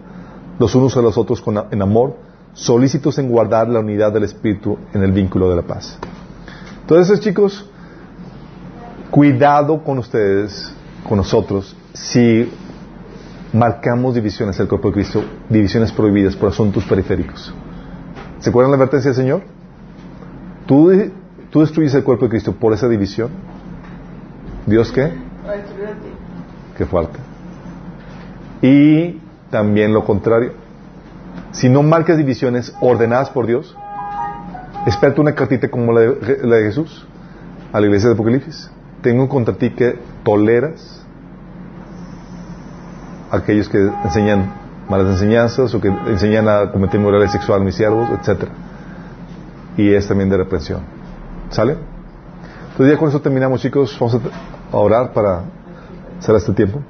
[0.58, 2.16] los unos a los otros con, en amor,
[2.54, 5.98] solícitos en guardar la unidad del Espíritu en el vínculo de la paz.
[6.80, 7.68] Entonces, chicos,
[9.10, 10.72] cuidado con ustedes,
[11.08, 12.50] con nosotros, si
[13.56, 17.52] marcamos divisiones del cuerpo de Cristo, divisiones prohibidas por asuntos periféricos.
[18.38, 19.42] ¿Se acuerdan la advertencia del Señor?
[20.66, 20.92] ¿Tú,
[21.50, 23.30] tú destruyes el cuerpo de Cristo por esa división?
[24.66, 25.10] ¿Dios qué?
[26.76, 27.18] Qué fuerte.
[28.60, 29.20] Y
[29.50, 30.52] también lo contrario.
[31.52, 33.74] Si no marcas divisiones ordenadas por Dios,
[34.86, 37.06] espérate una cartita como la de, la de Jesús
[37.72, 38.70] a la iglesia de Apocalipsis.
[39.00, 40.95] Tengo contra ti que toleras
[43.36, 44.52] aquellos que enseñan
[44.88, 48.44] malas enseñanzas o que enseñan a cometer morales sexual mis siervos, etc.
[49.76, 50.80] Y es también de reprensión.
[51.50, 51.76] ¿Sale?
[52.70, 53.96] Entonces ya con eso terminamos, chicos.
[53.98, 55.42] Vamos a, a orar para
[56.20, 56.80] cerrar este tiempo.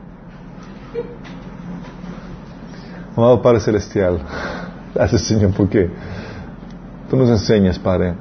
[3.16, 4.20] Amado Padre Celestial,
[4.94, 5.90] gracias Señor porque
[7.08, 8.14] tú nos enseñas, Padre,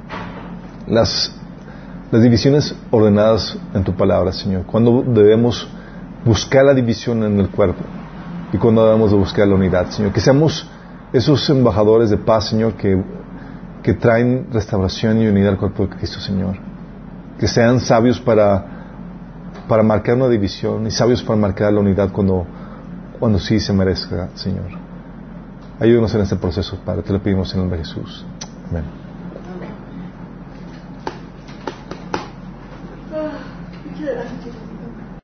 [0.88, 1.36] las,
[2.12, 4.64] las divisiones ordenadas en tu palabra, Señor.
[4.64, 5.68] Cuando debemos
[6.24, 7.84] buscar la división en el cuerpo
[8.56, 10.14] y cuando debemos de buscar la unidad, Señor.
[10.14, 10.66] Que seamos
[11.12, 13.04] esos embajadores de paz, Señor, que,
[13.84, 16.56] que traen restauración y unidad al cuerpo de Cristo, Señor.
[17.38, 18.66] Que sean sabios para,
[19.68, 22.48] para marcar una división y sabios para marcar la unidad cuando,
[23.20, 24.68] cuando sí se merezca, Señor.
[25.78, 27.02] Ayúdanos en este proceso, Padre.
[27.02, 28.26] Te lo pedimos en el nombre de Jesús.
[28.70, 29.05] Amén.